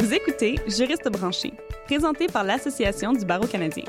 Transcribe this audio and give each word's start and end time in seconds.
Vous 0.00 0.14
écoutez 0.14 0.54
Juriste 0.68 1.10
branché, 1.10 1.52
présenté 1.86 2.28
par 2.28 2.44
l'Association 2.44 3.12
du 3.12 3.24
barreau 3.24 3.48
canadien. 3.48 3.82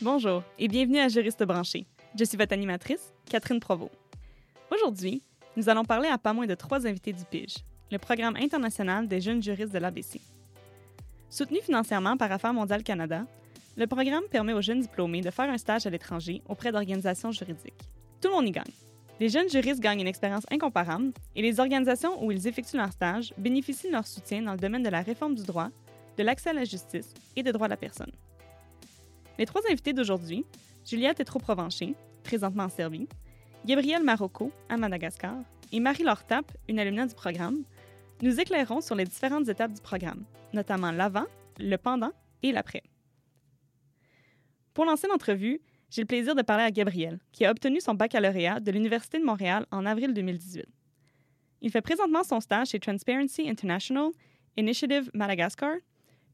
Bonjour 0.00 0.42
et 0.58 0.66
bienvenue 0.66 0.98
à 0.98 1.08
Juriste 1.08 1.42
branché. 1.42 1.86
Je 2.18 2.24
suis 2.24 2.38
votre 2.38 2.54
animatrice, 2.54 3.12
Catherine 3.28 3.60
Provost. 3.60 3.92
Aujourd'hui, 4.74 5.22
nous 5.58 5.68
allons 5.68 5.84
parler 5.84 6.08
à 6.08 6.16
pas 6.16 6.32
moins 6.32 6.46
de 6.46 6.54
trois 6.54 6.86
invités 6.86 7.12
du 7.12 7.24
PIGE, 7.26 7.56
le 7.92 7.98
programme 7.98 8.36
international 8.36 9.06
des 9.06 9.20
jeunes 9.20 9.42
juristes 9.42 9.74
de 9.74 9.78
l'ABC. 9.78 10.22
Soutenu 11.28 11.60
financièrement 11.60 12.16
par 12.16 12.32
Affaires 12.32 12.54
mondiales 12.54 12.82
Canada, 12.82 13.26
le 13.76 13.86
programme 13.86 14.24
permet 14.30 14.54
aux 14.54 14.62
jeunes 14.62 14.80
diplômés 14.80 15.20
de 15.20 15.30
faire 15.30 15.50
un 15.50 15.58
stage 15.58 15.86
à 15.86 15.90
l'étranger 15.90 16.40
auprès 16.48 16.72
d'organisations 16.72 17.30
juridiques. 17.30 17.74
Tout 18.20 18.28
le 18.28 18.34
monde 18.34 18.48
y 18.48 18.52
gagne. 18.52 18.72
Les 19.20 19.28
jeunes 19.28 19.48
juristes 19.48 19.80
gagnent 19.80 20.00
une 20.00 20.06
expérience 20.06 20.44
incomparable 20.50 21.12
et 21.34 21.42
les 21.42 21.58
organisations 21.60 22.24
où 22.24 22.30
ils 22.30 22.46
effectuent 22.46 22.76
leur 22.76 22.92
stage 22.92 23.32
bénéficient 23.36 23.88
de 23.88 23.92
leur 23.92 24.06
soutien 24.06 24.42
dans 24.42 24.52
le 24.52 24.58
domaine 24.58 24.82
de 24.82 24.88
la 24.88 25.02
réforme 25.02 25.34
du 25.34 25.42
droit, 25.42 25.70
de 26.16 26.22
l'accès 26.22 26.50
à 26.50 26.52
la 26.52 26.64
justice 26.64 27.12
et 27.36 27.42
des 27.42 27.52
droits 27.52 27.66
de 27.66 27.72
la 27.72 27.76
personne. 27.76 28.12
Les 29.38 29.46
trois 29.46 29.62
invités 29.70 29.92
d'aujourd'hui, 29.92 30.44
Juliette 30.84 31.18
Tétro-Provencher, 31.18 31.94
présentement 32.24 32.64
en 32.64 32.68
Serbie, 32.68 33.08
Gabriel 33.64 34.02
Marocco, 34.02 34.52
à 34.68 34.76
Madagascar, 34.76 35.36
et 35.72 35.80
Marie-Laure 35.80 36.24
Tapp, 36.24 36.50
une 36.68 36.78
alumna 36.78 37.06
du 37.06 37.14
programme, 37.14 37.62
nous 38.22 38.40
éclairons 38.40 38.80
sur 38.80 38.94
les 38.94 39.04
différentes 39.04 39.48
étapes 39.48 39.72
du 39.72 39.80
programme, 39.80 40.24
notamment 40.52 40.90
l'avant, 40.90 41.26
le 41.58 41.76
pendant 41.76 42.12
et 42.42 42.52
l'après. 42.52 42.82
Pour 44.74 44.84
lancer 44.84 45.06
l'entrevue, 45.08 45.60
j'ai 45.90 46.02
le 46.02 46.06
plaisir 46.06 46.34
de 46.34 46.42
parler 46.42 46.64
à 46.64 46.70
Gabriel, 46.70 47.18
qui 47.32 47.44
a 47.44 47.50
obtenu 47.50 47.80
son 47.80 47.94
baccalauréat 47.94 48.60
de 48.60 48.70
l'Université 48.70 49.18
de 49.18 49.24
Montréal 49.24 49.66
en 49.70 49.86
avril 49.86 50.12
2018. 50.12 50.66
Il 51.60 51.70
fait 51.70 51.80
présentement 51.80 52.22
son 52.22 52.40
stage 52.40 52.68
chez 52.68 52.78
Transparency 52.78 53.48
International 53.48 54.10
Initiative 54.56 55.10
Madagascar, 55.14 55.74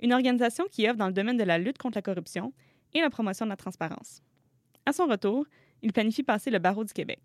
une 0.01 0.12
organisation 0.12 0.65
qui 0.70 0.89
œuvre 0.89 0.98
dans 0.98 1.06
le 1.06 1.12
domaine 1.12 1.37
de 1.37 1.45
la 1.45 1.59
lutte 1.59 1.78
contre 1.78 1.98
la 1.98 2.03
corruption 2.03 2.53
et 2.93 3.01
la 3.01 3.11
promotion 3.11 3.47
de 3.47 3.51
la 3.51 3.56
transparence. 3.56 4.23
À 4.87 4.93
son 4.93 5.06
retour, 5.06 5.47
il 5.83 5.93
planifie 5.93 6.23
passer 6.23 6.50
le 6.50 6.59
barreau 6.59 6.84
du 6.84 6.93
Québec. 6.93 7.21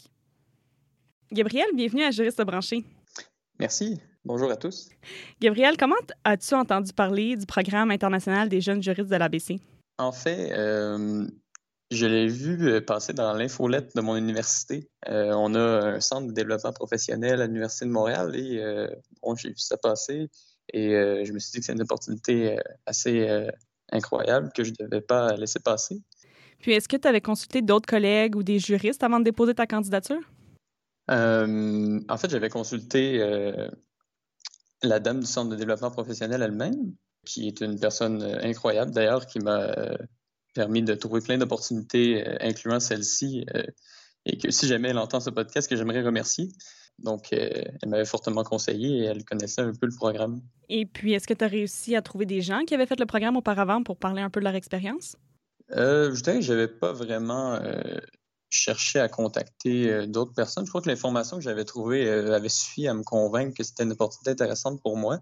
Gabriel, 1.31 1.67
bienvenue 1.73 2.03
à 2.03 2.11
Juriste 2.11 2.41
branché. 2.41 2.83
Merci. 3.59 3.99
Bonjour 4.25 4.51
à 4.51 4.55
tous. 4.55 4.89
Gabriel, 5.39 5.77
comment 5.77 5.95
as-tu 6.23 6.53
entendu 6.53 6.91
parler 6.93 7.35
du 7.35 7.45
programme 7.45 7.91
international 7.91 8.49
des 8.49 8.61
jeunes 8.61 8.83
juristes 8.83 9.09
de 9.09 9.15
l'ABC? 9.15 9.59
En 9.97 10.11
fait, 10.11 10.51
euh, 10.51 11.25
je 11.91 12.05
l'ai 12.05 12.27
vu 12.27 12.67
euh, 12.67 12.81
passer 12.81 13.13
dans 13.13 13.33
l'infolette 13.33 13.95
de 13.95 14.01
mon 14.01 14.15
université. 14.15 14.89
Euh, 15.07 15.33
on 15.33 15.55
a 15.55 15.95
un 15.95 15.99
centre 15.99 16.27
de 16.27 16.33
développement 16.33 16.73
professionnel 16.73 17.41
à 17.41 17.47
l'Université 17.47 17.85
de 17.85 17.91
Montréal 17.91 18.35
et 18.35 18.61
bon, 19.21 19.35
j'ai 19.35 19.49
vu 19.49 19.57
ça 19.57 19.77
passer 19.77 20.29
et 20.71 20.91
je 20.91 21.33
me 21.33 21.39
suis 21.39 21.51
dit 21.51 21.59
que 21.59 21.65
c'est 21.65 21.73
une 21.73 21.81
opportunité 21.81 22.59
assez 22.85 23.27
incroyable 23.91 24.51
que 24.53 24.63
je 24.63 24.71
ne 24.71 24.85
devais 24.85 25.01
pas 25.01 25.35
laisser 25.35 25.59
passer. 25.59 26.01
Puis, 26.59 26.73
est-ce 26.73 26.87
que 26.87 26.97
tu 26.97 27.07
avais 27.07 27.21
consulté 27.21 27.61
d'autres 27.61 27.87
collègues 27.87 28.35
ou 28.35 28.43
des 28.43 28.59
juristes 28.59 29.03
avant 29.03 29.19
de 29.19 29.23
déposer 29.23 29.55
ta 29.55 29.65
candidature? 29.65 30.19
Euh, 31.09 31.99
en 32.07 32.17
fait, 32.17 32.29
j'avais 32.29 32.49
consulté 32.49 33.21
euh, 33.21 33.69
la 34.83 34.99
dame 34.99 35.21
du 35.21 35.25
Centre 35.25 35.49
de 35.49 35.55
développement 35.55 35.89
professionnel 35.89 36.41
elle-même, 36.41 36.93
qui 37.25 37.47
est 37.47 37.61
une 37.61 37.79
personne 37.79 38.21
euh, 38.21 38.43
incroyable 38.43 38.91
d'ailleurs, 38.91 39.25
qui 39.25 39.39
m'a 39.39 39.73
permis 40.53 40.83
de 40.83 40.93
trouver 40.93 41.21
plein 41.21 41.37
d'opportunités, 41.37 42.25
incluant 42.41 42.79
celle-ci, 42.79 43.45
et 44.25 44.37
que 44.37 44.51
si 44.51 44.67
jamais 44.67 44.89
elle 44.89 44.97
entend 44.97 45.19
ce 45.19 45.29
podcast, 45.29 45.69
que 45.69 45.75
j'aimerais 45.75 46.01
remercier. 46.01 46.49
Donc, 46.97 47.31
elle 47.31 47.87
m'avait 47.87 48.05
fortement 48.05 48.43
conseillé 48.43 48.99
et 48.99 49.03
elle 49.05 49.23
connaissait 49.23 49.61
un 49.61 49.71
peu 49.71 49.85
le 49.85 49.95
programme. 49.95 50.41
Et 50.67 50.85
puis, 50.85 51.13
est-ce 51.13 51.27
que 51.27 51.33
tu 51.33 51.45
as 51.45 51.47
réussi 51.47 51.95
à 51.95 52.01
trouver 52.01 52.25
des 52.25 52.41
gens 52.41 52.65
qui 52.65 52.73
avaient 52.73 52.85
fait 52.85 52.99
le 52.99 53.05
programme 53.05 53.37
auparavant 53.37 53.83
pour 53.83 53.97
parler 53.97 54.21
un 54.21 54.29
peu 54.29 54.39
de 54.39 54.45
leur 54.45 54.55
expérience? 54.55 55.15
Euh, 55.71 56.13
je 56.13 56.21
dirais 56.23 56.39
que 56.39 56.45
je 56.45 56.51
n'avais 56.51 56.67
pas 56.67 56.91
vraiment 56.91 57.59
chercher 58.49 58.99
à 58.99 59.07
contacter 59.07 59.89
euh, 59.89 60.07
d'autres 60.07 60.33
personnes. 60.33 60.65
Je 60.65 60.71
crois 60.71 60.81
que 60.81 60.89
l'information 60.89 61.37
que 61.37 61.43
j'avais 61.43 61.65
trouvée 61.65 62.07
euh, 62.07 62.35
avait 62.35 62.49
suffi 62.49 62.87
à 62.87 62.93
me 62.93 63.03
convaincre 63.03 63.55
que 63.55 63.63
c'était 63.63 63.83
une 63.83 63.91
opportunité 63.91 64.31
intéressante 64.31 64.81
pour 64.81 64.97
moi. 64.97 65.19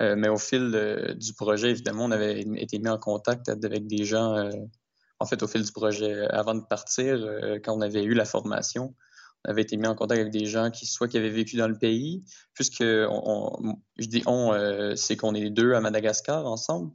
Euh, 0.00 0.16
mais 0.16 0.28
au 0.28 0.38
fil 0.38 1.16
du 1.18 1.34
projet, 1.34 1.70
évidemment, 1.70 2.04
on 2.04 2.10
avait 2.10 2.40
été 2.40 2.78
mis 2.78 2.88
en 2.88 2.98
contact 2.98 3.48
avec 3.48 3.86
des 3.86 4.04
gens, 4.04 4.50
en 5.18 5.26
fait, 5.26 5.42
au 5.42 5.46
fil 5.46 5.62
du 5.62 5.72
projet, 5.72 6.26
avant 6.30 6.54
de 6.54 6.62
partir, 6.62 7.18
quand 7.64 7.76
on 7.76 7.80
avait 7.80 8.04
eu 8.04 8.14
la 8.14 8.24
formation, 8.24 8.94
on 9.44 9.50
avait 9.50 9.62
été 9.62 9.76
mis 9.76 9.86
en 9.86 9.94
contact 9.94 10.20
avec 10.20 10.32
des 10.32 10.46
gens 10.46 10.70
qui, 10.70 10.86
soit 10.86 11.08
qui 11.08 11.18
avaient 11.18 11.30
vécu 11.30 11.56
dans 11.56 11.68
le 11.68 11.78
pays, 11.78 12.24
puisque 12.54 12.82
on, 12.82 13.76
je 13.98 14.06
dis 14.06 14.22
on, 14.26 14.94
c'est 14.96 15.16
qu'on 15.16 15.34
est 15.34 15.50
deux 15.50 15.74
à 15.74 15.80
Madagascar 15.80 16.46
ensemble, 16.46 16.92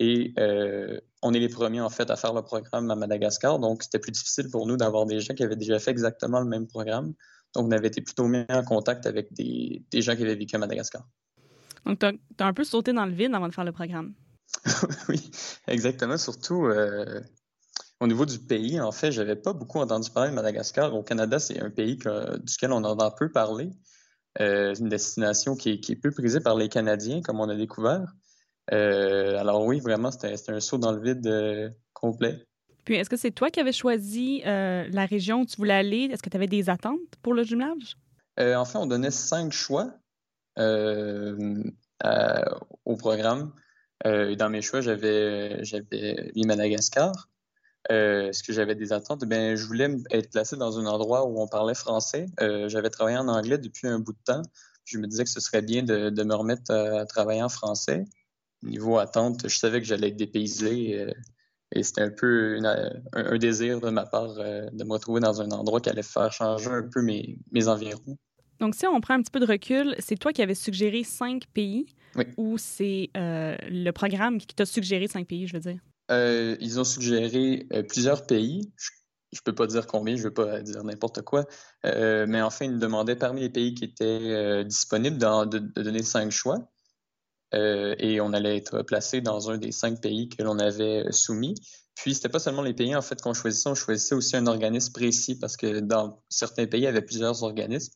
et 0.00 0.32
euh, 0.38 0.98
on 1.20 1.34
est 1.34 1.38
les 1.38 1.50
premiers, 1.50 1.82
en 1.82 1.90
fait, 1.90 2.10
à 2.10 2.16
faire 2.16 2.32
le 2.32 2.42
programme 2.42 2.90
à 2.90 2.96
Madagascar. 2.96 3.58
Donc, 3.58 3.82
c'était 3.82 3.98
plus 3.98 4.12
difficile 4.12 4.48
pour 4.50 4.66
nous 4.66 4.78
d'avoir 4.78 5.04
des 5.04 5.20
gens 5.20 5.34
qui 5.34 5.44
avaient 5.44 5.56
déjà 5.56 5.78
fait 5.78 5.90
exactement 5.90 6.40
le 6.40 6.46
même 6.46 6.66
programme. 6.66 7.12
Donc, 7.54 7.66
on 7.66 7.70
avait 7.70 7.88
été 7.88 8.00
plutôt 8.00 8.26
mis 8.26 8.46
en 8.48 8.64
contact 8.64 9.04
avec 9.04 9.30
des, 9.34 9.84
gens 9.92 10.16
qui 10.16 10.22
avaient 10.22 10.34
vécu 10.34 10.56
à 10.56 10.58
Madagascar. 10.58 11.06
Donc, 11.86 11.98
tu 11.98 12.06
as, 12.06 12.46
un 12.46 12.52
peu 12.52 12.64
sauté 12.64 12.92
dans 12.92 13.06
le 13.06 13.12
vide 13.12 13.34
avant 13.34 13.48
de 13.48 13.54
faire 13.54 13.64
le 13.64 13.72
programme. 13.72 14.14
oui, 15.08 15.30
exactement. 15.66 16.16
Surtout 16.16 16.66
euh, 16.66 17.20
au 18.00 18.06
niveau 18.06 18.26
du 18.26 18.38
pays, 18.38 18.80
en 18.80 18.92
fait, 18.92 19.12
j'avais 19.12 19.36
pas 19.36 19.52
beaucoup 19.52 19.78
entendu 19.78 20.10
parler 20.10 20.30
de 20.30 20.34
Madagascar. 20.34 20.94
Au 20.94 21.02
Canada, 21.02 21.38
c'est 21.38 21.60
un 21.60 21.70
pays 21.70 21.96
duquel 21.96 22.72
on 22.72 22.84
entend 22.84 23.10
peu 23.10 23.30
parler. 23.30 23.70
Euh, 24.40 24.74
une 24.74 24.88
destination 24.88 25.56
qui 25.56 25.70
est, 25.70 25.80
qui 25.80 25.92
est 25.92 25.96
peu 25.96 26.10
prisée 26.10 26.40
par 26.40 26.56
les 26.56 26.68
Canadiens, 26.68 27.20
comme 27.20 27.40
on 27.40 27.48
a 27.48 27.56
découvert. 27.56 28.14
Euh, 28.72 29.36
alors 29.38 29.64
oui, 29.64 29.80
vraiment, 29.80 30.10
c'était 30.10 30.34
un 30.48 30.60
saut 30.60 30.78
dans 30.78 30.92
le 30.92 31.00
vide 31.00 31.26
euh, 31.26 31.70
complet. 31.92 32.44
Puis, 32.84 32.94
est-ce 32.94 33.10
que 33.10 33.16
c'est 33.16 33.30
toi 33.30 33.50
qui 33.50 33.60
avais 33.60 33.72
choisi 33.72 34.42
euh, 34.46 34.88
la 34.90 35.06
région 35.06 35.40
où 35.40 35.46
tu 35.46 35.56
voulais 35.56 35.74
aller? 35.74 36.08
Est-ce 36.12 36.22
que 36.22 36.30
tu 36.30 36.36
avais 36.36 36.46
des 36.46 36.70
attentes 36.70 36.98
pour 37.22 37.34
le 37.34 37.42
jumelage? 37.42 37.96
en 38.38 38.64
fait, 38.64 38.78
on 38.78 38.86
donnait 38.86 39.10
cinq 39.10 39.52
choix 39.52 39.92
au 42.84 42.96
programme. 42.96 43.52
dans 44.04 44.50
mes 44.50 44.62
choix, 44.62 44.80
j'avais 44.80 45.62
mis 46.34 46.46
Madagascar. 46.46 47.12
Est-ce 47.88 48.42
que 48.42 48.52
j'avais 48.52 48.74
des 48.74 48.92
attentes? 48.92 49.24
Ben, 49.24 49.56
je 49.56 49.66
voulais 49.66 49.88
être 50.10 50.30
placé 50.30 50.56
dans 50.56 50.78
un 50.78 50.86
endroit 50.86 51.26
où 51.26 51.40
on 51.40 51.48
parlait 51.48 51.74
français. 51.74 52.26
j'avais 52.66 52.90
travaillé 52.90 53.18
en 53.18 53.28
anglais 53.28 53.58
depuis 53.58 53.88
un 53.88 53.98
bout 53.98 54.12
de 54.12 54.22
temps. 54.24 54.42
je 54.84 54.98
me 54.98 55.06
disais 55.06 55.24
que 55.24 55.30
ce 55.30 55.40
serait 55.40 55.62
bien 55.62 55.82
de, 55.82 56.22
me 56.22 56.34
remettre 56.34 56.72
à 56.72 57.06
travailler 57.06 57.42
en 57.42 57.48
français 57.48 58.04
niveau 58.62 58.98
attente, 58.98 59.48
je 59.48 59.58
savais 59.58 59.80
que 59.80 59.86
j'allais 59.86 60.08
être 60.08 60.16
dépaysé 60.16 60.98
euh, 60.98 61.12
et 61.72 61.82
c'était 61.82 62.02
un 62.02 62.10
peu 62.10 62.58
un, 63.14 63.38
désir 63.38 63.80
de 63.80 63.90
ma 63.90 64.06
part 64.06 64.38
euh, 64.38 64.68
de 64.72 64.84
me 64.84 64.92
retrouver 64.92 65.20
dans 65.20 65.40
un 65.40 65.50
endroit 65.50 65.80
qui 65.80 65.88
allait 65.88 66.02
faire 66.02 66.32
changer 66.32 66.70
un 66.70 66.88
peu 66.88 67.02
mes 67.02 67.68
environs. 67.68 68.18
Donc, 68.60 68.74
si 68.74 68.86
on 68.86 69.00
prend 69.00 69.14
un 69.14 69.22
petit 69.22 69.30
peu 69.30 69.40
de 69.40 69.46
recul, 69.46 69.94
c'est 69.98 70.16
toi 70.16 70.32
qui 70.32 70.42
avais 70.42 70.54
suggéré 70.54 71.02
cinq 71.02 71.44
pays 71.52 71.86
ou 72.36 72.58
c'est 72.58 73.10
euh, 73.16 73.56
le 73.68 73.90
programme 73.92 74.38
qui 74.38 74.54
t'a 74.54 74.66
suggéré 74.66 75.06
cinq 75.06 75.26
pays, 75.26 75.46
je 75.46 75.54
veux 75.54 75.60
dire? 75.60 75.80
ils 76.12 76.80
ont 76.80 76.84
suggéré 76.84 77.68
plusieurs 77.88 78.26
pays. 78.26 78.72
Je 79.32 79.38
ne 79.38 79.42
peux 79.44 79.54
pas 79.54 79.68
dire 79.68 79.86
combien, 79.86 80.16
je 80.16 80.22
ne 80.22 80.24
veux 80.24 80.34
pas 80.34 80.60
dire 80.60 80.82
n'importe 80.82 81.22
quoi. 81.22 81.44
mais 81.84 82.42
enfin, 82.42 82.64
ils 82.64 82.72
nous 82.72 82.80
demandaient 82.80 83.14
parmi 83.14 83.42
les 83.42 83.48
pays 83.48 83.74
qui 83.74 83.84
étaient 83.84 84.64
disponibles 84.64 85.18
de, 85.18 85.58
de, 85.58 85.82
donner 85.82 86.02
cinq 86.02 86.32
choix. 86.32 86.68
Euh, 87.54 87.94
et 87.98 88.20
on 88.20 88.32
allait 88.32 88.56
être 88.56 88.82
placé 88.82 89.20
dans 89.20 89.50
un 89.50 89.58
des 89.58 89.72
cinq 89.72 90.00
pays 90.00 90.28
que 90.28 90.42
l'on 90.42 90.58
avait 90.58 91.10
soumis. 91.10 91.54
Puis, 91.96 92.14
c'était 92.14 92.28
pas 92.28 92.38
seulement 92.38 92.62
les 92.62 92.74
pays 92.74 92.94
en 92.94 93.02
fait 93.02 93.20
qu'on 93.20 93.34
choisissait, 93.34 93.68
on 93.68 93.74
choisissait 93.74 94.14
aussi 94.14 94.36
un 94.36 94.46
organisme 94.46 94.92
précis 94.92 95.38
parce 95.38 95.56
que 95.56 95.80
dans 95.80 96.22
certains 96.28 96.66
pays, 96.66 96.82
il 96.82 96.84
y 96.84 96.86
avait 96.86 97.02
plusieurs 97.02 97.42
organismes. 97.42 97.92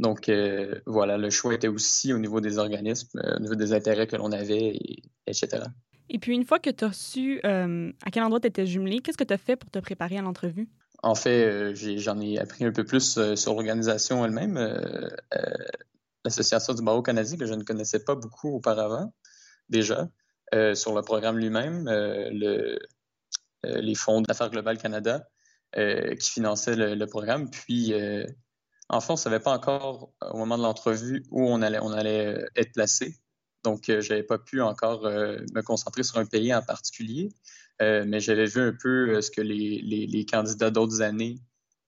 Donc, 0.00 0.28
euh, 0.28 0.80
voilà, 0.86 1.16
le 1.18 1.30
choix 1.30 1.54
était 1.54 1.68
aussi 1.68 2.12
au 2.12 2.18
niveau 2.18 2.40
des 2.40 2.58
organismes, 2.58 3.18
euh, 3.18 3.36
au 3.36 3.40
niveau 3.40 3.54
des 3.54 3.72
intérêts 3.72 4.06
que 4.06 4.16
l'on 4.16 4.32
avait, 4.32 4.78
etc. 5.26 5.64
Et 6.08 6.18
puis, 6.18 6.34
une 6.34 6.44
fois 6.44 6.58
que 6.58 6.70
tu 6.70 6.84
as 6.84 6.92
su 6.92 7.40
à 7.44 8.10
quel 8.12 8.22
endroit 8.24 8.40
tu 8.40 8.48
étais 8.48 8.66
jumelé, 8.66 8.98
qu'est-ce 8.98 9.18
que 9.18 9.24
tu 9.24 9.34
as 9.34 9.38
fait 9.38 9.56
pour 9.56 9.70
te 9.70 9.78
préparer 9.78 10.18
à 10.18 10.22
l'entrevue? 10.22 10.68
En 11.02 11.14
fait, 11.14 11.74
j'en 11.74 12.20
ai, 12.20 12.38
appris 12.38 12.64
un 12.64 12.72
peu 12.72 12.84
plus 12.84 13.34
sur 13.36 13.54
l'organisation 13.54 14.24
elle-même 14.24 14.58
l'Association 16.24 16.74
du 16.74 16.82
barreau 16.82 17.02
canadien 17.02 17.36
que 17.38 17.46
je 17.46 17.54
ne 17.54 17.62
connaissais 17.62 18.04
pas 18.04 18.14
beaucoup 18.14 18.54
auparavant, 18.54 19.12
déjà, 19.68 20.08
euh, 20.54 20.74
sur 20.74 20.94
le 20.94 21.02
programme 21.02 21.38
lui-même, 21.38 21.88
euh, 21.88 22.28
le, 22.32 22.78
euh, 23.66 23.80
les 23.80 23.94
fonds 23.94 24.20
d'affaires 24.20 24.50
globales 24.50 24.78
Canada 24.78 25.26
qui 25.72 26.30
finançaient 26.30 26.74
le, 26.74 27.06
programme. 27.06 27.48
Puis, 27.48 27.94
en 28.92 29.00
fait, 29.00 29.10
on 29.10 29.14
ne 29.14 29.18
savait 29.18 29.40
pas 29.40 29.52
encore 29.52 30.12
au 30.32 30.36
moment 30.36 30.58
de 30.58 30.62
l'entrevue 30.62 31.22
où 31.30 31.48
on 31.48 31.62
allait, 31.62 31.78
allait 31.78 32.44
être 32.56 32.72
placé. 32.72 33.14
Donc, 33.62 33.84
je 33.86 34.08
n'avais 34.08 34.22
pas 34.22 34.38
pu 34.38 34.60
encore 34.60 35.02
me 35.02 35.60
concentrer 35.62 36.02
sur 36.02 36.18
un 36.18 36.26
pays 36.26 36.52
en 36.54 36.62
particulier, 36.62 37.30
mais 37.80 38.20
j'avais 38.20 38.46
vu 38.46 38.60
un 38.60 38.72
peu 38.72 39.20
ce 39.20 39.30
que 39.30 39.40
les, 39.40 40.26
candidats 40.30 40.70
d'autres 40.70 41.02
années 41.02 41.36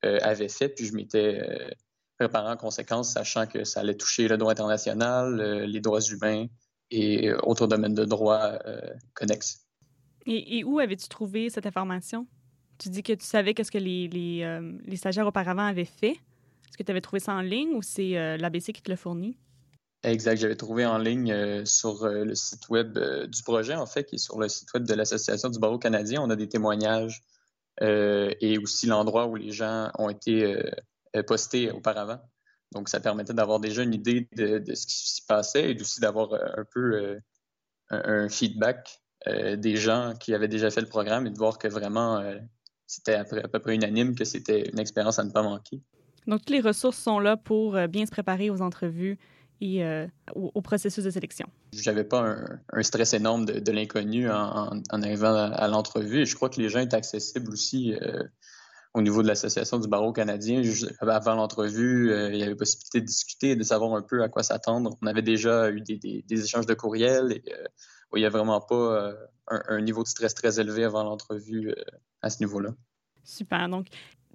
avait 0.03 0.49
fait, 0.49 0.69
puis 0.69 0.87
je 0.87 0.95
m'étais 0.95 1.75
préparé 2.19 2.53
en 2.53 2.57
conséquence, 2.57 3.13
sachant 3.15 3.47
que 3.47 3.65
ça 3.65 3.81
allait 3.81 3.97
toucher 3.97 4.29
le 4.29 4.37
droit 4.37 4.53
international, 4.53 5.65
les 5.65 5.81
droits 5.81 6.03
humains 6.03 6.47
et 6.91 7.33
autres 7.43 7.67
domaines 7.67 7.95
de 7.95 8.05
droit 8.05 8.59
connexes. 9.15 9.67
Et, 10.27 10.63
où 10.65 10.79
avais-tu 10.79 11.09
trouvé 11.09 11.51
cette 11.51 11.67
information? 11.67 12.27
Tu 12.79 12.89
dis 12.89 13.03
que 13.03 13.13
tu 13.13 13.25
savais 13.25 13.55
qu'est-ce 13.55 13.73
que 13.73 13.79
les, 13.79 14.09
les, 14.09 14.97
stagiaires 14.97 15.27
auparavant 15.27 15.65
avaient 15.65 15.85
fait. 15.85 16.17
Est-ce 16.73 16.79
que 16.79 16.83
tu 16.85 16.91
avais 16.91 17.03
trouvé 17.03 17.21
ça 17.21 17.35
en 17.35 17.43
ligne 17.43 17.75
ou 17.75 17.83
c'est 17.83 18.39
l'ABC 18.39 18.73
qui 18.73 18.83
te 18.83 18.91
l'a 18.91 18.97
fourni? 18.97 19.37
Exact. 20.05 20.37
J'avais 20.37 20.57
trouvé 20.57 20.85
en 20.85 20.99
ligne 20.99 21.33
euh, 21.33 21.65
sur 21.65 22.05
euh, 22.05 22.25
le 22.25 22.35
site 22.35 22.69
web 22.69 22.99
euh, 22.99 23.27
du 23.29 23.43
projet, 23.43 23.75
en 23.75 23.87
fait, 23.87 24.05
qui 24.05 24.17
est 24.17 24.19
sur 24.19 24.39
le 24.41 24.49
site 24.49 24.73
web 24.75 24.85
de 24.85 24.95
l'Association 24.95 25.49
du 25.49 25.61
barreau 25.61 25.79
canadien. 25.79 26.21
On 26.23 26.31
a 26.31 26.37
des 26.37 26.49
témoignages 26.49 27.23
et 27.81 28.59
aussi 28.59 28.87
l'endroit 28.87 29.27
où 29.27 29.35
les 29.35 29.51
gens 29.51 29.91
ont 29.99 30.11
été 30.11 30.63
postés 31.27 31.71
auparavant. 31.73 32.21
Donc, 32.73 32.89
ça 32.91 33.01
permettait 33.01 33.33
d'avoir 33.33 33.61
déjà 33.61 33.83
une 33.83 33.95
idée 33.95 34.29
de, 34.37 34.63
ce 34.75 34.87
qui 34.87 34.95
s'y 34.95 35.27
passait 35.27 35.73
et 35.73 35.81
aussi 35.81 36.01
d'avoir 36.01 36.35
un 36.35 36.65
peu 36.71 37.19
un, 37.89 38.29
feedback 38.29 39.03
des 39.27 39.77
gens 39.77 40.15
qui 40.21 40.35
avaient 40.35 40.49
déjà 40.49 40.71
fait 40.71 40.83
le 40.83 40.87
programme 40.87 41.27
et 41.27 41.31
de 41.31 41.39
voir 41.39 41.59
que 41.59 41.67
vraiment, 41.67 42.23
c'était 42.87 43.15
à 43.15 43.25
peu 43.25 43.59
près 43.59 43.75
unanime 43.75 44.15
que 44.15 44.25
c'était 44.25 44.69
une 44.69 44.79
expérience 44.79 45.19
à 45.19 45.25
ne 45.25 45.31
pas 45.31 45.43
manquer. 45.43 45.81
Donc, 46.27 46.41
toutes 46.41 46.51
les 46.51 46.61
ressources 46.61 46.99
sont 46.99 47.19
là 47.19 47.37
pour 47.37 47.77
bien 47.89 48.07
se 48.07 48.11
préparer 48.11 48.51
aux 48.51 48.63
entrevues 48.63 49.19
et 49.63 49.85
euh, 49.85 50.07
au, 50.35 50.61
processus 50.61 51.05
de 51.05 51.11
sélection. 51.11 51.47
J'avais 51.73 52.03
pas 52.03 52.37
un, 52.73 52.83
stress 52.83 53.15
énorme 53.15 53.47
de, 53.47 53.73
l'inconnu 53.73 54.29
en, 54.29 54.83
arrivant 54.91 55.35
à, 55.35 55.69
l'entrevue 55.69 56.23
et 56.23 56.27
je 56.27 56.35
crois 56.35 56.51
que 56.51 56.61
les 56.61 56.69
gens 56.69 56.81
étaient 56.81 56.97
accessibles 56.97 57.53
aussi 57.53 57.95
euh, 57.95 58.25
au 58.93 59.03
niveau 59.03 59.23
de 59.23 59.29
l'Association 59.29 59.79
du 59.79 59.87
barreau 59.87 60.13
canadien. 60.13 60.63
avant 61.01 61.35
l'entrevue, 61.37 62.11
euh, 62.11 62.31
il 62.33 62.41
y 62.41 62.43
avait 62.43 62.57
possibilité 62.57 63.01
de 63.01 63.07
discuter, 63.07 63.55
de 63.55 63.63
savoir 63.63 63.95
un 63.95 64.03
peu 64.03 64.25
à 64.25 64.29
quoi 64.29 64.43
s'attendre. 64.43 64.99
On 65.01 65.07
avait 65.07 65.23
déjà 65.23 65.71
eu 65.71 65.81
des, 65.81 66.25
échanges 66.29 66.67
de 66.67 66.75
courriels 66.75 67.31
et 67.31 67.45
il 68.15 68.19
n'y 68.19 68.27
a 68.27 68.31
vraiment 68.31 68.61
pas 68.61 69.15
un, 69.47 69.81
niveau 69.81 70.03
de 70.03 70.09
stress 70.09 70.35
très 70.35 70.59
élevé 70.59 70.83
avant 70.83 71.05
l'entrevue 71.05 71.73
à 72.21 72.31
ce 72.31 72.41
niveau-là. 72.41 72.71
Super. 73.23 73.69
Donc, 73.69 73.87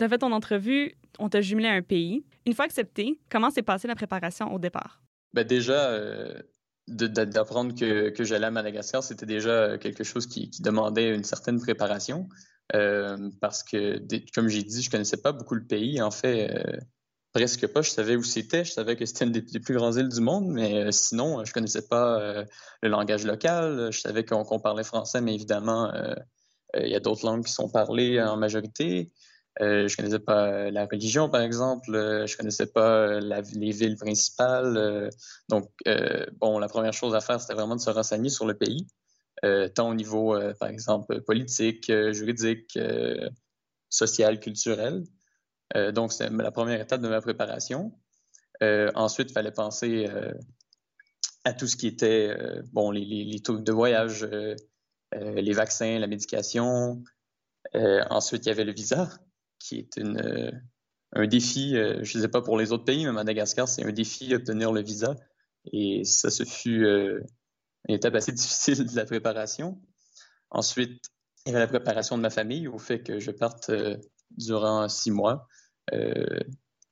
as 0.03 0.09
fait 0.09 0.17
ton 0.17 0.31
entrevue, 0.31 0.95
on 1.19 1.29
t'a 1.29 1.41
jumelé 1.41 1.67
à 1.67 1.73
un 1.73 1.81
pays. 1.81 2.23
Une 2.45 2.53
fois 2.53 2.65
accepté, 2.65 3.19
comment 3.29 3.49
s'est 3.49 3.61
passée 3.61 3.87
la 3.87 3.95
préparation 3.95 4.53
au 4.53 4.59
départ? 4.59 5.01
Ben 5.33 5.45
déjà, 5.45 5.89
euh, 5.89 6.41
d'apprendre 6.87 7.75
que, 7.75 8.09
que 8.09 8.23
j'allais 8.23 8.47
à 8.47 8.51
Madagascar, 8.51 9.03
c'était 9.03 9.25
déjà 9.25 9.77
quelque 9.77 10.03
chose 10.03 10.27
qui, 10.27 10.49
demandait 10.59 11.13
une 11.13 11.23
certaine 11.23 11.59
préparation. 11.59 12.29
Euh, 12.75 13.29
parce 13.39 13.63
que, 13.63 14.01
comme 14.33 14.49
j'ai 14.49 14.63
dit, 14.63 14.81
je 14.81 14.89
connaissais 14.89 15.17
pas 15.17 15.31
beaucoup 15.31 15.55
le 15.55 15.65
pays. 15.65 16.01
En 16.01 16.11
fait, 16.11 16.51
euh, 16.55 16.77
presque 17.33 17.67
pas. 17.67 17.81
Je 17.81 17.89
savais 17.89 18.15
où 18.15 18.23
c'était. 18.23 18.65
Je 18.65 18.71
savais 18.71 18.95
que 18.95 19.05
c'était 19.05 19.25
une 19.25 19.31
des, 19.31 19.41
plus 19.41 19.75
grandes 19.75 19.95
îles 19.95 20.09
du 20.09 20.21
monde, 20.21 20.47
mais 20.47 20.91
sinon, 20.91 21.43
je 21.45 21.53
connaissais 21.53 21.87
pas 21.87 22.45
le 22.81 22.89
langage 22.89 23.25
local. 23.25 23.89
Je 23.91 23.99
savais 23.99 24.25
qu'on 24.25 24.59
parlait 24.59 24.83
français, 24.83 25.21
mais 25.21 25.33
évidemment, 25.33 25.91
il 26.77 26.89
y 26.89 26.95
a 26.95 26.99
d'autres 26.99 27.25
langues 27.25 27.45
qui 27.45 27.53
sont 27.53 27.69
parlées 27.69 28.21
en 28.21 28.35
majorité. 28.37 29.11
Euh, 29.61 29.87
je 29.87 29.97
connaissais 29.97 30.19
pas 30.19 30.69
la 30.69 30.85
religion, 30.85 31.29
par 31.29 31.41
exemple. 31.41 31.95
Euh, 31.95 32.27
je 32.27 32.37
connaissais 32.37 32.67
pas 32.67 33.19
les 33.19 33.71
villes 33.71 33.97
principales. 33.97 35.09
donc, 35.49 35.71
euh, 35.87 36.25
bon, 36.39 36.59
la 36.59 36.67
première 36.67 36.93
chose 36.93 37.15
à 37.15 37.21
faire, 37.21 37.41
c'était 37.41 37.55
vraiment 37.55 37.75
de 37.75 37.81
se 37.81 37.89
renseigner 37.89 38.29
sur 38.29 38.45
le 38.45 38.53
pays, 38.53 38.87
tant 39.75 39.89
au 39.89 39.93
niveau, 39.93 40.37
par 40.59 40.69
exemple, 40.69 41.21
politique, 41.21 41.91
juridique, 42.11 42.77
social, 43.89 44.39
culturel. 44.39 45.03
donc, 45.93 46.13
c'est 46.13 46.29
la 46.29 46.51
première 46.51 46.81
étape 46.81 47.01
de 47.01 47.07
ma 47.07 47.21
préparation. 47.21 47.91
ensuite, 48.61 49.29
il 49.31 49.33
fallait 49.33 49.51
penser 49.51 50.09
à 51.43 51.53
tout 51.53 51.67
ce 51.67 51.75
qui 51.77 51.87
était, 51.87 52.35
bon, 52.73 52.91
les, 52.91 53.05
les, 53.05 53.23
les 53.23 53.39
de 53.39 53.71
voyage, 53.71 54.27
les 55.13 55.53
vaccins, 55.53 55.99
la 55.99 56.07
médication. 56.07 57.03
ensuite, 57.73 58.45
il 58.45 58.49
y 58.49 58.51
avait 58.51 58.65
le 58.65 58.73
visa 58.73 59.09
qui 59.67 59.79
est 59.79 59.97
euh, 59.99 60.51
un 61.13 61.27
défi, 61.27 61.75
euh, 61.75 62.03
je 62.03 62.17
ne 62.17 62.23
sais 62.23 62.29
pas 62.29 62.41
pour 62.41 62.57
les 62.57 62.71
autres 62.71 62.85
pays, 62.85 63.05
mais 63.05 63.11
Madagascar, 63.11 63.67
c'est 63.67 63.83
un 63.83 63.91
défi 63.91 64.29
d'obtenir 64.29 64.71
le 64.71 64.81
visa. 64.81 65.15
Et 65.73 66.03
ça, 66.05 66.29
ce 66.29 66.43
fut 66.43 66.85
euh, 66.85 67.21
une 67.87 67.95
étape 67.95 68.15
assez 68.15 68.31
difficile 68.33 68.85
de 68.85 68.95
la 68.95 69.05
préparation. 69.05 69.81
Ensuite, 70.49 71.03
il 71.45 71.51
y 71.51 71.55
avait 71.55 71.59
la 71.59 71.67
préparation 71.67 72.17
de 72.17 72.21
ma 72.21 72.29
famille 72.29 72.67
au 72.67 72.77
fait 72.77 73.01
que 73.01 73.19
je 73.19 73.31
parte 73.31 73.71
durant 74.31 74.87
six 74.89 75.11
mois, 75.11 75.47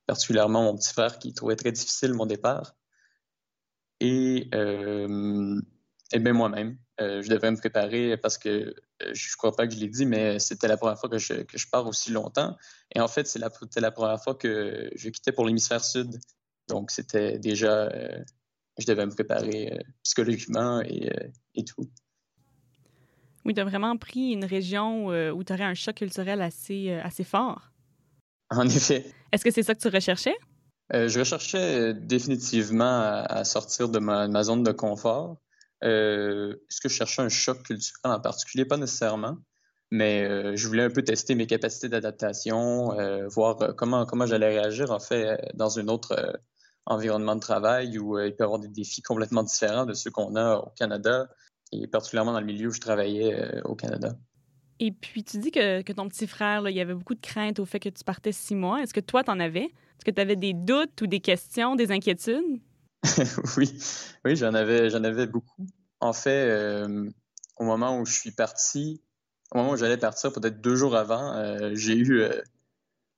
particulièrement 0.06 0.62
mon 0.62 0.76
petit 0.76 0.92
frère 0.92 1.18
qui 1.18 1.34
trouvait 1.34 1.56
très 1.56 1.72
difficile 1.72 2.14
mon 2.14 2.24
départ. 2.24 2.74
Et, 4.00 4.48
et 6.12 6.18
bien 6.18 6.32
moi-même, 6.32 6.78
je 6.98 7.28
devais 7.28 7.50
me 7.50 7.56
préparer 7.56 8.16
parce 8.16 8.38
que 8.38 8.74
euh, 9.02 9.10
je 9.12 9.28
ne 9.28 9.36
crois 9.36 9.54
pas 9.54 9.66
que 9.66 9.74
je 9.74 9.78
l'ai 9.78 9.88
dit, 9.88 10.06
mais 10.06 10.38
c'était 10.38 10.68
la 10.68 10.76
première 10.76 10.98
fois 10.98 11.08
que 11.08 11.18
je, 11.18 11.34
que 11.34 11.58
je 11.58 11.68
pars 11.68 11.86
aussi 11.86 12.12
longtemps. 12.12 12.56
Et 12.94 13.00
en 13.00 13.08
fait, 13.08 13.26
c'était 13.26 13.44
la, 13.44 13.50
la, 13.80 13.90
première 13.90 14.22
fois 14.22 14.34
que 14.34 14.90
je 14.94 15.08
quittais 15.10 15.32
pour 15.32 15.44
l'hémisphère 15.44 15.84
sud. 15.84 16.18
Donc, 16.68 16.90
c'était 16.90 17.38
déjà, 17.38 17.88
euh, 17.88 18.24
je 18.78 18.86
devais 18.86 19.04
me 19.04 19.12
préparer 19.12 19.72
euh, 19.72 19.78
psychologiquement 20.02 20.80
et, 20.82 21.10
et, 21.54 21.64
tout. 21.64 21.88
Oui, 23.44 23.54
tu 23.54 23.60
as 23.60 23.64
vraiment 23.64 23.96
pris 23.96 24.32
une 24.32 24.44
région 24.44 25.06
où 25.06 25.44
tu 25.44 25.52
aurais 25.52 25.64
un 25.64 25.74
choc 25.74 25.96
culturel 25.96 26.42
assez, 26.42 26.92
assez 26.92 27.22
fort. 27.22 27.70
En 28.50 28.66
effet. 28.66 29.04
Est-ce 29.30 29.44
que 29.44 29.50
c'est 29.50 29.62
ça 29.62 29.74
que 29.74 29.80
tu 29.80 29.88
recherchais? 29.88 30.34
je 30.92 31.18
recherchais 31.18 31.94
définitivement 31.94 33.24
à, 33.28 33.44
sortir 33.44 33.88
de 33.88 33.98
ma, 33.98 34.28
ma, 34.28 34.44
zone 34.44 34.62
de 34.62 34.70
confort. 34.70 35.36
Euh, 35.84 36.54
est-ce 36.68 36.80
que 36.80 36.88
je 36.88 36.94
cherchais 36.94 37.22
un 37.22 37.28
choc 37.28 37.62
culturel 37.62 38.12
en 38.12 38.20
particulier? 38.20 38.64
Pas 38.64 38.76
nécessairement, 38.76 39.36
mais 39.90 40.24
euh, 40.24 40.56
je 40.56 40.66
voulais 40.66 40.84
un 40.84 40.90
peu 40.90 41.02
tester 41.02 41.34
mes 41.34 41.46
capacités 41.46 41.88
d'adaptation, 41.88 42.98
euh, 42.98 43.28
voir 43.28 43.74
comment, 43.76 44.06
comment 44.06 44.26
j'allais 44.26 44.60
réagir 44.60 44.90
en 44.90 45.00
fait 45.00 45.38
dans 45.54 45.78
un 45.78 45.88
autre 45.88 46.40
environnement 46.86 47.34
de 47.34 47.40
travail 47.40 47.98
où 47.98 48.18
il 48.18 48.34
peut 48.34 48.42
y 48.42 48.44
avoir 48.44 48.60
des 48.60 48.68
défis 48.68 49.02
complètement 49.02 49.42
différents 49.42 49.86
de 49.86 49.92
ceux 49.92 50.10
qu'on 50.10 50.36
a 50.36 50.56
au 50.56 50.70
Canada 50.78 51.28
et 51.72 51.86
particulièrement 51.88 52.32
dans 52.32 52.40
le 52.40 52.46
milieu 52.46 52.68
où 52.68 52.72
je 52.72 52.80
travaillais 52.80 53.60
au 53.64 53.74
Canada. 53.74 54.16
Et 54.78 54.92
puis, 54.92 55.24
tu 55.24 55.38
dis 55.38 55.50
que, 55.50 55.80
que 55.82 55.92
ton 55.92 56.06
petit 56.08 56.26
frère, 56.26 56.68
il 56.68 56.76
y 56.76 56.80
avait 56.80 56.94
beaucoup 56.94 57.14
de 57.14 57.20
craintes 57.20 57.58
au 57.58 57.64
fait 57.64 57.80
que 57.80 57.88
tu 57.88 58.04
partais 58.04 58.32
six 58.32 58.54
mois. 58.54 58.82
Est-ce 58.82 58.92
que 58.92 59.00
toi, 59.00 59.24
tu 59.24 59.30
en 59.30 59.40
avais? 59.40 59.64
Est-ce 59.64 60.04
que 60.04 60.10
tu 60.10 60.20
avais 60.20 60.36
des 60.36 60.52
doutes 60.52 61.00
ou 61.00 61.06
des 61.06 61.20
questions, 61.20 61.76
des 61.76 61.90
inquiétudes? 61.90 62.60
oui, 63.56 63.78
oui, 64.24 64.36
j'en 64.36 64.54
avais, 64.54 64.94
avais 64.94 65.26
beaucoup. 65.26 65.66
En 66.00 66.12
fait, 66.12 66.48
euh, 66.48 67.08
au 67.56 67.64
moment 67.64 67.98
où 67.98 68.04
je 68.04 68.12
suis 68.12 68.32
parti, 68.32 69.02
au 69.52 69.58
moment 69.58 69.72
où 69.72 69.76
j'allais 69.76 69.96
partir, 69.96 70.32
peut-être 70.32 70.60
deux 70.60 70.76
jours 70.76 70.96
avant, 70.96 71.34
euh, 71.34 71.70
j'ai 71.74 71.96
eu 71.96 72.20
euh, 72.20 72.40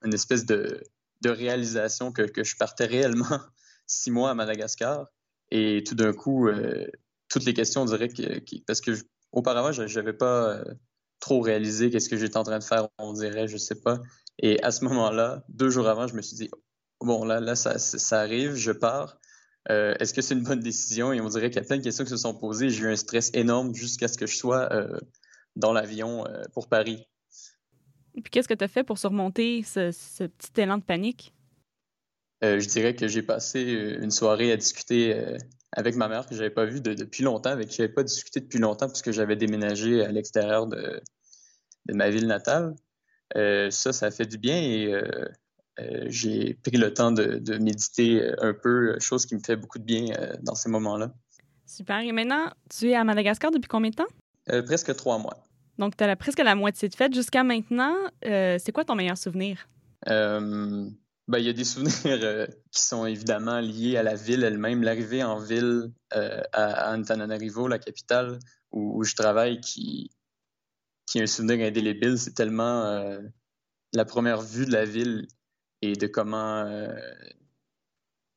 une 0.05 0.15
espèce 0.15 0.47
de, 0.47 0.83
réalisation 1.25 2.13
que, 2.13 2.27
je 2.43 2.57
partais 2.57 2.87
réellement 2.87 3.41
six 3.87 4.11
mois 4.11 4.31
à 4.31 4.35
Madagascar. 4.35 5.07
Et 5.51 5.83
tout 5.87 5.95
d'un 5.95 6.13
coup, 6.13 6.49
toutes 7.29 7.45
les 7.45 7.55
questions, 7.55 7.83
on 7.83 7.87
dirait 7.87 8.09
que, 8.09 8.61
parce 8.67 8.83
que 8.83 8.93
auparavant, 9.33 9.73
je 9.73 9.83
n'avais 9.83 10.13
pas 10.13 10.63
trop 11.21 11.41
réalisé 11.41 11.91
qu'est-ce 11.91 12.11
que 12.11 12.19
j'étais 12.19 12.37
en 12.37 12.43
train 12.43 12.59
de 12.59 12.65
faire, 12.65 12.89
on 12.99 13.15
dirait, 13.15 13.49
je 13.49 13.57
sais 13.57 13.81
pas. 13.81 13.99
Et 14.41 14.63
à 14.63 14.71
ce 14.71 14.85
moment-là, 14.85 15.45
deux 15.49 15.71
jours 15.71 15.89
avant, 15.89 16.07
je 16.07 16.15
me 16.15 16.23
suis 16.23 16.37
dit, 16.37 16.51
bon, 17.01 17.25
là, 17.25 17.41
là, 17.41 17.57
ça 17.57 18.21
arrive, 18.21 18.55
je 18.55 18.73
pars. 18.73 19.19
Euh, 19.71 19.95
est-ce 20.01 20.15
que 20.15 20.23
c'est 20.23 20.35
une 20.35 20.45
bonne 20.45 20.61
décision? 20.61 21.13
Et 21.13 21.21
on 21.21 21.29
dirait 21.29 21.51
qu'il 21.51 21.61
y 21.61 21.65
a 21.65 21.67
plein 21.67 21.77
de 21.77 21.83
questions 21.83 22.05
qui 22.05 22.11
se 22.11 22.17
sont 22.17 22.35
posées. 22.35 22.71
J'ai 22.71 22.85
eu 22.85 22.89
un 22.89 22.97
stress 22.97 23.31
énorme 23.35 23.75
jusqu'à 23.75 24.09
ce 24.09 24.17
que 24.17 24.27
je 24.27 24.37
sois 24.37 24.73
euh, 24.73 24.99
dans 25.57 25.73
l'avion 25.73 26.27
euh, 26.27 26.43
pour 26.55 26.69
Paris. 26.69 27.07
Et 28.15 28.23
puis 28.23 28.31
qu'est-ce 28.31 28.49
que 28.49 28.55
tu 28.55 28.65
as 28.65 28.69
fait 28.69 28.85
pour 28.85 28.99
surmonter 28.99 29.63
ce, 29.63 30.25
petit 30.25 30.61
élan 30.61 30.79
de 30.79 30.85
panique? 30.85 31.35
je 32.41 32.69
dirais 32.69 32.95
que 32.95 33.09
j'ai 33.09 33.23
passé 33.23 33.61
une 34.01 34.13
soirée 34.13 34.53
à 34.53 34.57
discuter 34.57 35.37
avec 35.73 35.97
ma 35.97 36.07
mère 36.07 36.25
que 36.25 36.37
je 36.37 36.41
n'avais 36.41 36.55
pas 36.55 36.67
vue 36.67 36.81
depuis 36.81 37.25
longtemps, 37.25 37.51
avec 37.51 37.67
qui 37.67 37.79
je 37.79 37.83
n'avais 37.83 37.93
pas 37.93 38.05
discuté 38.05 38.39
depuis 38.39 38.61
longtemps 38.61 38.87
puisque 38.89 39.11
j'avais 39.11 39.35
déménagé 39.35 40.05
à 40.05 40.13
l'extérieur 40.13 40.69
de, 40.69 41.03
de, 41.87 41.95
ma 41.95 42.11
ville 42.11 42.29
natale. 42.29 42.77
ça, 43.35 43.93
ça 43.93 44.07
a 44.07 44.11
fait 44.13 44.27
du 44.27 44.39
bien 44.39 44.57
et 44.57 44.95
euh, 45.81 46.07
j'ai 46.09 46.55
pris 46.55 46.77
le 46.77 46.93
temps 46.93 47.13
de, 47.13 47.59
méditer 47.59 48.23
euh, 48.23 48.35
un 48.41 48.55
peu, 48.55 48.99
chose 48.99 49.27
qui 49.27 49.35
me 49.35 49.41
fait 49.41 49.57
beaucoup 49.57 49.79
de 49.79 49.85
bien 49.85 50.13
euh, 50.19 50.37
dans 50.43 50.55
ces 50.55 50.69
moments-là. 50.69 51.13
Super. 51.67 52.01
Et 52.01 52.13
maintenant, 52.13 52.51
tu 52.71 52.91
es 52.91 52.95
à 52.95 53.05
Madagascar 53.05 53.51
depuis 53.51 53.69
combien 53.69 53.91
de 53.91 53.97
temps? 53.97 54.07
presque 54.65 54.97
trois 54.97 55.19
mois. 55.19 55.45
Donc, 55.77 55.95
tu 55.95 56.03
as 56.03 56.17
presque 56.17 56.39
la 56.39 56.55
moitié 56.55 56.89
de 56.89 56.95
fête. 56.95 57.15
Jusqu'à 57.15 57.45
maintenant, 57.45 57.95
c'est 58.23 58.73
quoi 58.73 58.85
ton 58.85 58.95
meilleur 58.95 59.19
souvenir? 59.19 59.69
Ben, 60.07 61.39
il 61.39 61.45
y 61.45 61.51
a 61.51 61.53
des 61.53 61.65
souvenirs 61.65 62.49
qui 62.71 62.81
sont 62.81 63.05
évidemment 63.05 63.61
liés 63.61 63.99
à 63.99 64.03
la 64.03 64.15
ville 64.15 64.43
elle-même. 64.43 64.83
L'arrivée 64.83 65.23
en 65.23 65.39
ville 65.39 65.93
à, 66.11 66.95
Antananarivo, 66.95 67.69
la 67.69 67.79
capitale 67.79 68.39
où, 68.73 69.05
je 69.05 69.15
travaille, 69.15 69.61
qui, 69.61 70.11
qui 71.05 71.19
est 71.19 71.23
un 71.25 71.27
souvenir 71.27 71.67
indélébile. 71.67 72.19
C'est 72.19 72.33
tellement 72.33 73.21
la 73.93 74.05
première 74.07 74.41
vue 74.41 74.65
de 74.65 74.73
la 74.73 74.87
ville 74.87 75.29
et 75.83 75.95
de 75.95 76.07
comment 76.07 76.65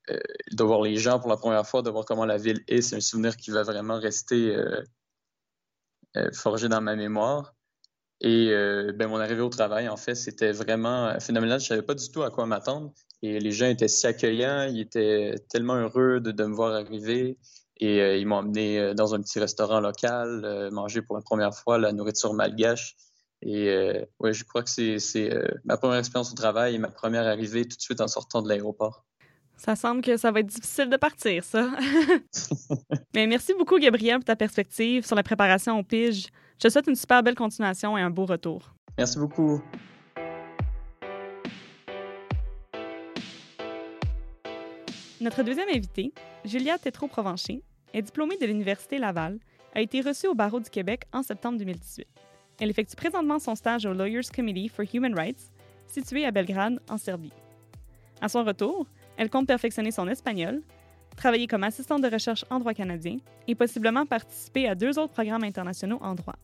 de 0.07 0.63
voir 0.63 0.81
les 0.81 0.97
gens 0.97 1.19
pour 1.19 1.29
la 1.29 1.37
première 1.37 1.65
fois, 1.65 1.81
de 1.81 1.89
voir 1.89 2.05
comment 2.05 2.25
la 2.25 2.37
ville 2.37 2.63
est. 2.67 2.81
C'est 2.81 2.95
un 2.95 3.01
souvenir 3.01 3.37
qui 3.37 3.51
va 3.51 3.63
vraiment 3.63 3.99
rester 3.99 4.55
forgé 6.33 6.67
dans 6.69 6.81
ma 6.81 6.95
mémoire. 6.95 7.53
Et 8.19 8.49
ben, 8.95 9.07
mon 9.07 9.19
arrivée 9.19 9.41
au 9.41 9.49
travail, 9.49 9.87
en 9.89 9.97
fait, 9.97 10.15
c'était 10.15 10.51
vraiment 10.51 11.17
phénoménal. 11.19 11.59
Je 11.59 11.65
ne 11.65 11.67
savais 11.69 11.81
pas 11.81 11.95
du 11.95 12.09
tout 12.09 12.23
à 12.23 12.29
quoi 12.29 12.45
m'attendre. 12.45 12.93
Et 13.21 13.39
les 13.39 13.51
gens 13.51 13.67
étaient 13.67 13.87
si 13.87 14.07
accueillants, 14.07 14.63
ils 14.63 14.81
étaient 14.81 15.35
tellement 15.49 15.75
heureux 15.75 16.19
de, 16.19 16.43
me 16.43 16.55
voir 16.55 16.73
arriver. 16.73 17.37
Et 17.77 18.01
euh, 18.01 18.17
ils 18.17 18.27
m'ont 18.27 18.37
emmené 18.37 18.79
euh, 18.79 18.93
dans 18.93 19.13
un 19.13 19.21
petit 19.21 19.39
restaurant 19.39 19.79
local, 19.79 20.43
euh, 20.43 20.71
manger 20.71 21.01
pour 21.01 21.15
la 21.15 21.21
première 21.21 21.53
fois 21.53 21.77
la 21.77 21.91
nourriture 21.91 22.33
malgache. 22.33 22.95
Et 23.43 24.05
ouais, 24.19 24.33
je 24.33 24.43
crois 24.43 24.63
que 24.63 24.69
c'est 24.69 25.29
ma 25.65 25.77
première 25.77 25.97
expérience 25.97 26.31
au 26.31 26.35
travail 26.35 26.75
et 26.75 26.77
ma 26.77 26.89
première 26.89 27.25
arrivée 27.25 27.65
tout 27.65 27.77
de 27.77 27.81
suite 27.81 28.01
en 28.01 28.07
sortant 28.07 28.41
de 28.41 28.49
l'aéroport. 28.49 29.05
Ça 29.57 29.75
semble 29.75 30.01
que 30.01 30.17
ça 30.17 30.31
va 30.31 30.39
être 30.39 30.47
difficile 30.47 30.89
de 30.89 30.97
partir, 30.97 31.43
ça. 31.43 31.69
Mais 33.13 33.27
merci 33.27 33.53
beaucoup, 33.53 33.77
Gabriel, 33.77 34.15
pour 34.15 34.25
ta 34.25 34.35
perspective 34.35 35.05
sur 35.05 35.15
la 35.15 35.21
préparation 35.21 35.77
au 35.77 35.83
pige. 35.83 36.29
Je 36.57 36.67
te 36.67 36.69
souhaite 36.71 36.87
une 36.87 36.95
super 36.95 37.21
belle 37.21 37.35
continuation 37.35 37.95
et 37.95 38.01
un 38.01 38.09
beau 38.09 38.25
retour. 38.25 38.73
Merci 38.97 39.19
beaucoup. 39.19 39.61
Notre 45.19 45.43
deuxième 45.43 45.69
invitée, 45.69 46.11
Julia 46.43 46.79
Tétrault-Provencher, 46.79 47.61
est 47.93 48.01
diplômée 48.01 48.37
de 48.37 48.45
l'Université 48.47 48.97
Laval, 48.97 49.37
a 49.75 49.81
été 49.81 50.01
reçue 50.01 50.25
au 50.25 50.33
barreau 50.33 50.59
du 50.59 50.71
Québec 50.71 51.03
en 51.13 51.21
septembre 51.21 51.59
2018. 51.59 52.07
Elle 52.61 52.69
effectue 52.69 52.95
présentement 52.95 53.39
son 53.39 53.55
stage 53.55 53.87
au 53.87 53.93
Lawyers 53.93 54.29
Committee 54.33 54.69
for 54.69 54.85
Human 54.93 55.15
Rights, 55.15 55.51
situé 55.87 56.25
à 56.25 56.31
Belgrade, 56.31 56.79
en 56.87 56.99
Serbie. 56.99 57.33
À 58.21 58.29
son 58.29 58.43
retour, 58.43 58.85
elle 59.17 59.31
compte 59.31 59.47
perfectionner 59.47 59.89
son 59.89 60.07
espagnol, 60.07 60.61
travailler 61.17 61.47
comme 61.47 61.63
assistante 61.63 62.03
de 62.03 62.07
recherche 62.07 62.45
en 62.51 62.59
droit 62.59 62.75
canadien 62.75 63.17
et 63.47 63.55
possiblement 63.55 64.05
participer 64.05 64.67
à 64.67 64.75
deux 64.75 64.99
autres 64.99 65.11
programmes 65.11 65.43
internationaux 65.43 65.97
en 66.01 66.13
droit. 66.13 66.35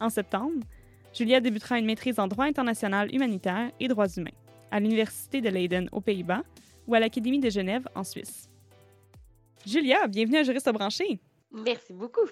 En 0.00 0.10
septembre, 0.10 0.66
Julia 1.14 1.40
débutera 1.40 1.78
une 1.78 1.86
maîtrise 1.86 2.18
en 2.18 2.28
droit 2.28 2.44
international 2.44 3.10
humanitaire 3.14 3.70
et 3.80 3.88
droits 3.88 4.14
humains 4.14 4.36
à 4.70 4.80
l'Université 4.80 5.40
de 5.40 5.48
Leiden 5.48 5.88
aux 5.92 6.02
Pays-Bas 6.02 6.42
ou 6.86 6.94
à 6.94 7.00
l'Académie 7.00 7.40
de 7.40 7.48
Genève 7.48 7.88
en 7.94 8.04
Suisse. 8.04 8.50
Julia, 9.66 10.06
bienvenue 10.08 10.36
à 10.36 10.42
Juriste 10.42 10.70
branché. 10.70 11.20
Merci 11.50 11.94
beaucoup. 11.94 12.28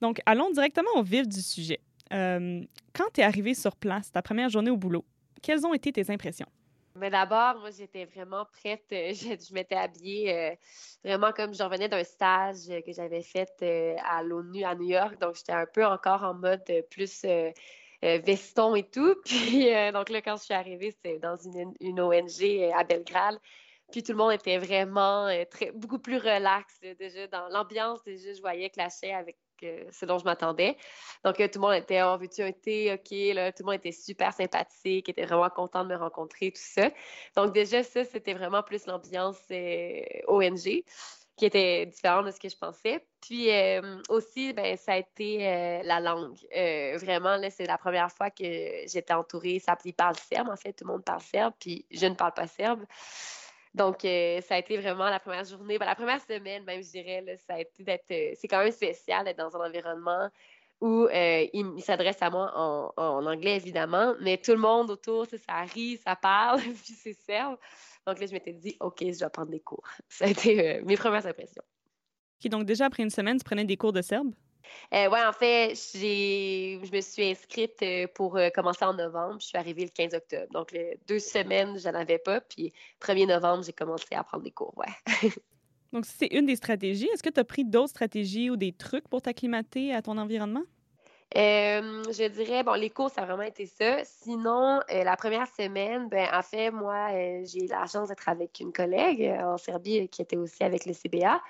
Donc, 0.00 0.20
allons 0.26 0.50
directement 0.50 0.90
au 0.96 1.04
vif 1.04 1.28
du 1.28 1.40
sujet. 1.40 1.78
Euh, 2.12 2.60
quand 2.94 3.08
tu 3.14 3.20
es 3.20 3.24
arrivée 3.24 3.54
sur 3.54 3.76
place, 3.76 4.12
ta 4.12 4.22
première 4.22 4.48
journée 4.48 4.70
au 4.70 4.76
boulot, 4.76 5.04
quelles 5.42 5.66
ont 5.66 5.74
été 5.74 5.92
tes 5.92 6.10
impressions? 6.10 6.46
Mais 6.94 7.08
d'abord, 7.08 7.58
moi, 7.60 7.70
j'étais 7.70 8.04
vraiment 8.04 8.44
prête. 8.44 8.84
Euh, 8.92 9.12
je, 9.48 9.54
m'étais 9.54 9.76
habillée 9.76 10.32
euh, 10.32 10.54
vraiment 11.04 11.32
comme 11.32 11.54
je 11.54 11.62
revenais 11.62 11.88
d'un 11.88 12.04
stage 12.04 12.68
que 12.84 12.92
j'avais 12.92 13.22
fait 13.22 13.96
à 14.04 14.22
l'ONU 14.22 14.62
à 14.64 14.74
New 14.74 14.88
York. 14.88 15.18
Donc, 15.20 15.36
j'étais 15.36 15.52
un 15.52 15.66
peu 15.66 15.86
encore 15.86 16.22
en 16.22 16.34
mode 16.34 16.64
plus 16.90 17.24
veston 18.02 18.74
et 18.74 18.82
tout. 18.82 19.14
Puis, 19.24 19.70
donc 19.92 20.10
là, 20.10 20.20
quand 20.20 20.36
je 20.36 20.44
suis 20.44 20.54
arrivée, 20.54 20.90
c'était 20.90 21.18
dans 21.18 21.36
une, 21.36 22.00
ONG 22.00 22.72
à 22.74 22.84
Belgrade. 22.84 23.38
Puis 23.90 24.02
tout 24.02 24.12
le 24.12 24.18
monde 24.18 24.32
était 24.32 24.56
vraiment 24.56 25.28
beaucoup 25.74 25.98
plus 25.98 26.16
relax. 26.16 26.80
déjà, 26.98 27.26
dans 27.26 27.48
l'ambiance, 27.48 28.02
déjà, 28.04 28.32
je 28.32 28.40
voyais 28.40 28.70
clasher 28.70 29.12
avec 29.12 29.36
euh, 29.64 29.84
ce 29.90 30.06
dont 30.06 30.18
je 30.18 30.24
m'attendais. 30.24 30.76
Donc, 31.24 31.40
euh, 31.40 31.48
tout 31.48 31.58
le 31.58 31.60
monde 31.60 31.74
était 31.74 32.02
Oh, 32.02 32.16
veux-tu 32.18 32.42
un 32.42 32.52
thé? 32.52 32.92
OK. 32.92 33.34
Là, 33.34 33.52
tout 33.52 33.62
le 33.62 33.66
monde 33.66 33.76
était 33.76 33.92
super 33.92 34.32
sympathique, 34.32 35.08
était 35.08 35.24
vraiment 35.24 35.50
content 35.50 35.84
de 35.84 35.90
me 35.90 35.96
rencontrer, 35.96 36.52
tout 36.52 36.62
ça. 36.62 36.90
Donc, 37.36 37.52
déjà, 37.52 37.82
ça, 37.82 38.04
c'était 38.04 38.34
vraiment 38.34 38.62
plus 38.62 38.86
l'ambiance 38.86 39.38
ONG 40.28 40.84
qui 41.36 41.46
était 41.46 41.86
différente 41.86 42.26
de 42.26 42.30
ce 42.30 42.38
que 42.38 42.48
je 42.48 42.56
pensais. 42.56 43.04
Puis 43.20 43.48
aussi, 44.08 44.52
ben, 44.52 44.76
ça 44.76 44.92
a 44.92 44.96
été 44.98 45.38
la 45.84 46.00
langue. 46.00 46.36
vraiment, 47.00 47.36
là, 47.36 47.50
c'est 47.50 47.66
la 47.66 47.78
première 47.78 48.12
fois 48.12 48.30
que 48.30 48.44
j'étais 48.86 49.14
entourée, 49.14 49.58
ça 49.58 49.76
parle 49.96 50.16
serbe, 50.16 50.48
en 50.50 50.56
fait, 50.56 50.72
tout 50.72 50.84
le 50.84 50.92
monde 50.92 51.04
parle 51.04 51.22
serbe, 51.22 51.54
puis 51.58 51.86
je 51.90 52.06
ne 52.06 52.14
parle 52.14 52.34
pas 52.34 52.46
serbe. 52.46 52.84
Donc, 53.74 54.04
euh, 54.04 54.40
ça 54.42 54.56
a 54.56 54.58
été 54.58 54.76
vraiment 54.76 55.08
la 55.08 55.18
première 55.18 55.44
journée, 55.44 55.78
ben, 55.78 55.86
la 55.86 55.94
première 55.94 56.20
semaine 56.20 56.64
même, 56.64 56.82
je 56.82 56.90
dirais, 56.90 57.24
ça 57.46 57.54
a 57.54 57.60
été 57.60 57.84
euh, 57.88 58.32
c'est 58.38 58.48
quand 58.48 58.62
même 58.62 58.72
spécial 58.72 59.24
d'être 59.24 59.38
dans 59.38 59.56
un 59.56 59.66
environnement 59.66 60.28
où 60.80 61.06
euh, 61.06 61.46
il, 61.52 61.80
s'adresse 61.80 62.20
à 62.20 62.28
moi 62.28 62.52
en, 62.96 63.24
anglais, 63.24 63.56
évidemment, 63.56 64.14
mais 64.20 64.36
tout 64.36 64.50
le 64.50 64.58
monde 64.58 64.90
autour, 64.90 65.26
ça 65.26 65.62
rit, 65.62 65.96
ça 66.04 66.16
parle, 66.16 66.60
puis 66.84 66.92
c'est 66.92 67.12
serbe. 67.12 67.56
Donc 68.06 68.18
là, 68.18 68.26
je 68.26 68.32
m'étais 68.32 68.52
dit, 68.52 68.76
OK, 68.80 68.98
je 69.00 69.18
dois 69.20 69.30
prendre 69.30 69.50
des 69.50 69.60
cours. 69.60 69.86
Ça 70.08 70.24
a 70.24 70.28
été 70.28 70.82
mes 70.82 70.96
premières 70.96 71.24
impressions. 71.24 71.62
OK, 72.44 72.50
donc 72.50 72.64
déjà 72.64 72.86
après 72.86 73.04
une 73.04 73.10
semaine, 73.10 73.38
tu 73.38 73.44
prenais 73.44 73.64
des 73.64 73.76
cours 73.76 73.92
de 73.92 74.02
serbe? 74.02 74.34
Euh, 74.92 75.08
oui, 75.10 75.18
en 75.26 75.32
fait, 75.32 75.74
je 75.74 76.94
me 76.94 77.00
suis 77.00 77.30
inscrite 77.30 77.82
euh, 77.82 78.06
pour 78.14 78.36
euh, 78.36 78.50
commencer 78.50 78.84
en 78.84 78.94
novembre. 78.94 79.36
Je 79.40 79.46
suis 79.46 79.58
arrivée 79.58 79.84
le 79.84 79.90
15 79.90 80.14
octobre. 80.14 80.46
Donc, 80.52 80.76
deux 81.08 81.18
semaines, 81.18 81.78
je 81.78 81.88
n'en 81.88 82.00
avais 82.00 82.18
pas. 82.18 82.40
Puis, 82.40 82.72
1er 83.00 83.26
novembre, 83.26 83.64
j'ai 83.64 83.72
commencé 83.72 84.14
à 84.14 84.22
prendre 84.22 84.44
des 84.44 84.50
cours. 84.50 84.74
Ouais. 84.76 84.92
Donc, 85.92 86.06
c'est 86.06 86.28
une 86.28 86.46
des 86.46 86.56
stratégies. 86.56 87.08
Est-ce 87.12 87.22
que 87.22 87.30
tu 87.30 87.40
as 87.40 87.44
pris 87.44 87.64
d'autres 87.64 87.90
stratégies 87.90 88.50
ou 88.50 88.56
des 88.56 88.72
trucs 88.72 89.08
pour 89.08 89.22
t'acclimater 89.22 89.94
à 89.94 90.02
ton 90.02 90.18
environnement? 90.18 90.62
je 91.34 92.28
dirais, 92.28 92.62
bon, 92.62 92.74
les 92.74 92.90
cours, 92.90 93.08
ça 93.08 93.22
a 93.22 93.24
vraiment 93.24 93.42
été 93.42 93.64
ça. 93.64 94.04
Sinon, 94.04 94.80
la 94.90 95.16
première 95.16 95.46
semaine, 95.46 96.10
ben, 96.10 96.28
en 96.30 96.42
fait, 96.42 96.70
moi, 96.70 97.08
j'ai 97.44 97.64
eu 97.64 97.68
la 97.68 97.86
chance 97.86 98.10
d'être 98.10 98.28
avec 98.28 98.60
une 98.60 98.70
collègue 98.70 99.22
en 99.42 99.56
Serbie 99.56 100.08
qui 100.08 100.20
était 100.20 100.36
aussi 100.36 100.62
avec 100.62 100.84
le 100.84 100.92
CBA. 100.92 101.40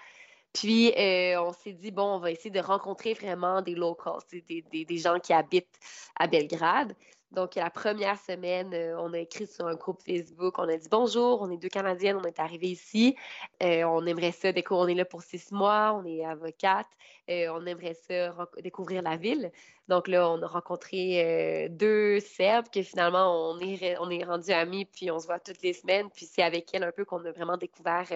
Puis, 0.53 0.93
euh, 0.99 1.41
on 1.41 1.53
s'est 1.53 1.73
dit, 1.73 1.91
bon, 1.91 2.17
on 2.17 2.19
va 2.19 2.31
essayer 2.31 2.51
de 2.51 2.61
rencontrer 2.61 3.15
vraiment 3.15 3.63
des 3.63 3.75
locals, 3.75 4.21
des, 4.33 4.99
gens 4.99 5.19
qui 5.19 5.33
habitent 5.33 5.79
à 6.17 6.27
Belgrade. 6.27 6.95
Donc, 7.31 7.55
la 7.55 7.71
première 7.71 8.19
semaine, 8.21 8.75
euh, 8.75 8.95
on 8.99 9.15
a 9.15 9.19
écrit 9.19 9.47
sur 9.47 9.67
un 9.67 9.75
groupe 9.75 10.03
Facebook, 10.03 10.59
on 10.59 10.69
a 10.69 10.77
dit 10.77 10.89
bonjour, 10.91 11.41
on 11.41 11.51
est 11.51 11.57
deux 11.57 11.71
Canadiennes, 11.71 12.17
on 12.17 12.25
est 12.25 12.39
arrivés 12.39 12.69
ici, 12.69 13.17
euh, 13.63 13.85
on 13.85 14.05
aimerait 14.05 14.33
ça, 14.33 14.51
on 14.71 14.87
est 14.87 14.95
là 14.95 15.07
pour 15.07 15.23
six 15.23 15.51
mois, 15.51 15.99
on 15.99 16.05
est 16.05 16.23
avocate, 16.27 16.89
on 17.29 17.65
aimerait 17.65 17.95
ça 17.95 18.37
découvrir 18.63 19.01
la 19.01 19.17
ville. 19.17 19.51
Donc 19.89 20.09
là, 20.09 20.29
on 20.29 20.41
a 20.43 20.47
rencontré 20.47 21.69
deux 21.71 22.21
Serbes 22.21 22.67
que 22.73 22.83
finalement, 22.83 23.51
on 23.51 23.59
est, 23.61 23.97
on 23.99 24.11
est 24.11 24.25
rendus 24.25 24.53
amis, 24.53 24.85
puis 24.85 25.11
on 25.11 25.19
se 25.19 25.27
voit 25.27 25.41
toutes 25.41 25.63
les 25.63 25.73
semaines, 25.73 26.09
puis 26.15 26.27
c'est 26.27 26.43
avec 26.43 26.73
elles 26.73 26.85
un 26.85 26.93
peu 26.93 27.05
qu'on 27.05 27.25
a 27.25 27.33
vraiment 27.33 27.57
découvert 27.57 28.07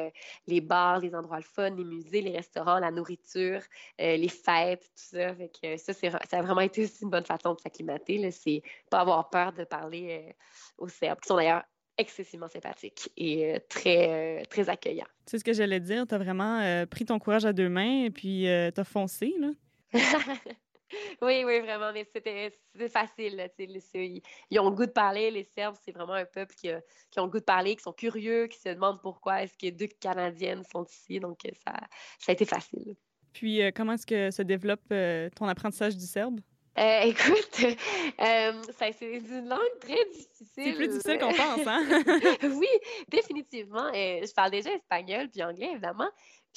les 0.47 0.61
bars, 0.61 1.01
les 1.01 1.15
endroits 1.15 1.39
le 1.39 1.43
fun, 1.43 1.71
les 1.71 1.85
musées, 1.85 2.21
les 2.21 2.37
restaurants, 2.37 2.79
la 2.79 2.91
nourriture, 2.91 3.61
les 3.99 4.29
fêtes, 4.29 4.83
tout 4.83 5.17
ça. 5.17 5.35
Fait 5.35 5.51
que 5.61 5.77
ça, 5.77 5.93
ça 5.93 6.39
a 6.39 6.43
vraiment 6.43 6.61
été 6.61 6.85
aussi 6.85 7.05
une 7.05 7.11
bonne 7.11 7.25
façon 7.25 7.55
de 7.55 7.61
s'acclimater. 7.61 8.31
C'est 8.31 8.63
pas 8.91 9.01
avoir 9.01 9.31
peur 9.31 9.53
de 9.53 9.65
parler 9.65 10.25
euh, 10.29 10.33
aux 10.79 10.89
Serbes, 10.89 11.21
qui 11.21 11.29
sont 11.29 11.37
d'ailleurs 11.37 11.65
excessivement 11.99 12.49
sympathiques 12.49 13.11
et 13.17 13.55
euh, 13.55 13.59
très, 13.69 14.41
euh, 14.41 14.45
très 14.51 14.69
accueillants. 14.69 15.07
C'est 15.25 15.39
ce 15.39 15.45
que 15.45 15.53
j'allais 15.53 15.81
dire. 15.81 16.07
Tu 16.07 16.15
as 16.15 16.19
vraiment 16.19 16.87
pris 16.87 17.05
ton 17.05 17.19
courage 17.19 17.45
à 17.45 17.53
deux 17.53 17.69
mains 17.69 18.05
et 18.05 18.11
puis 18.11 18.43
tu 18.45 18.81
as 18.81 18.85
foncé, 18.85 19.35
là. 19.39 19.51
oui, 21.23 21.45
oui, 21.45 21.61
vraiment, 21.61 21.93
mais 21.93 22.05
c'était 22.13 22.53
facile. 22.89 23.51
ils, 23.59 24.23
ils, 24.51 24.61
ont 24.61 24.71
le 24.71 24.77
goût 24.77 24.87
de 24.87 24.91
parler. 24.91 25.31
Les 25.31 25.45
Serbes, 25.45 25.77
c'est 25.85 25.93
vraiment 25.93 26.15
un 26.15 26.25
peuple 26.25 26.55
qui 26.55 26.71
a, 26.71 26.81
qui 27.11 27.21
ont 27.21 27.25
le 27.25 27.31
goût 27.31 27.41
de 27.41 27.45
parler, 27.45 27.77
qui 27.77 27.83
sont 27.83 27.93
curieux, 27.93 28.47
qui 28.47 28.59
se 28.59 28.69
demandent 28.69 29.01
pourquoi 29.01 29.43
est-ce 29.43 29.57
que 29.57 29.75
deux 29.75 29.89
Canadiennes 30.01 30.65
sont 30.65 30.85
ici. 30.85 31.21
Donc, 31.21 31.41
ça, 31.65 31.73
ça 32.19 32.31
a 32.31 32.33
été 32.33 32.45
facile. 32.45 32.97
Puis, 33.33 33.61
comment 33.75 33.93
est-ce 33.93 34.07
que 34.07 34.31
se 34.31 34.43
développe 34.43 34.89
ton 35.35 35.47
apprentissage 35.47 35.97
du 35.97 36.07
serbe? 36.07 36.41
Euh, 36.79 37.01
écoute, 37.05 37.61
euh, 38.21 38.63
c'est 38.79 39.01
une 39.01 39.49
langue 39.49 39.79
très 39.81 40.05
difficile. 40.13 40.47
C'est 40.55 40.73
plus 40.73 40.89
difficile 40.89 41.19
qu'on 41.19 41.33
pense, 41.33 41.67
hein? 41.67 41.85
oui, 42.43 42.69
définitivement. 43.09 43.87
Euh, 43.87 44.21
je 44.23 44.35
parle 44.35 44.51
déjà 44.51 44.71
espagnol 44.73 45.29
puis 45.31 45.43
anglais, 45.43 45.71
évidemment. 45.73 46.09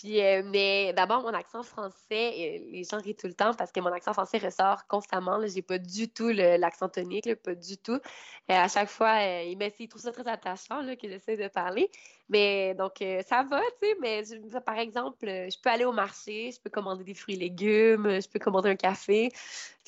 Euh, 0.06 0.42
mais 0.46 0.94
d'abord, 0.94 1.22
mon 1.22 1.34
accent 1.34 1.64
français, 1.64 2.62
les 2.72 2.84
gens 2.90 2.98
rient 2.98 3.16
tout 3.16 3.28
le 3.28 3.34
temps 3.34 3.54
parce 3.54 3.72
que 3.72 3.80
mon 3.80 3.92
accent 3.92 4.14
français 4.14 4.38
ressort 4.38 4.88
constamment. 4.88 5.40
Je 5.46 5.56
n'ai 5.56 5.62
pas 5.62 5.78
du 5.78 6.10
tout 6.10 6.30
l'accent 6.30 6.90
tonique, 6.90 7.34
pas 7.36 7.56
du 7.56 7.78
tout. 7.78 8.00
à 8.48 8.68
chaque 8.68 8.90
fois, 8.90 9.22
ils, 9.44 9.58
ils 9.80 9.88
trouvent 9.88 10.02
ça 10.02 10.12
très 10.12 10.28
attachant 10.28 10.86
que 10.96 11.08
j'essaie 11.08 11.38
de 11.38 11.48
parler. 11.48 11.90
Mais 12.30 12.76
donc, 12.76 13.02
euh, 13.02 13.22
ça 13.28 13.42
va, 13.44 13.60
tu 13.82 13.88
sais, 13.88 13.96
mais 14.00 14.22
par 14.62 14.78
exemple, 14.78 15.28
euh, 15.28 15.50
je 15.50 15.60
peux 15.60 15.70
aller 15.70 15.86
au 15.86 15.92
marché, 15.92 16.52
je 16.52 16.62
peux 16.62 16.70
commander 16.70 17.04
des 17.04 17.16
fruits 17.16 17.34
et 17.36 17.40
légumes, 17.40 18.22
je 18.22 18.30
peux 18.30 18.38
commander 18.38 18.70
un 18.70 18.76
café. 18.76 19.32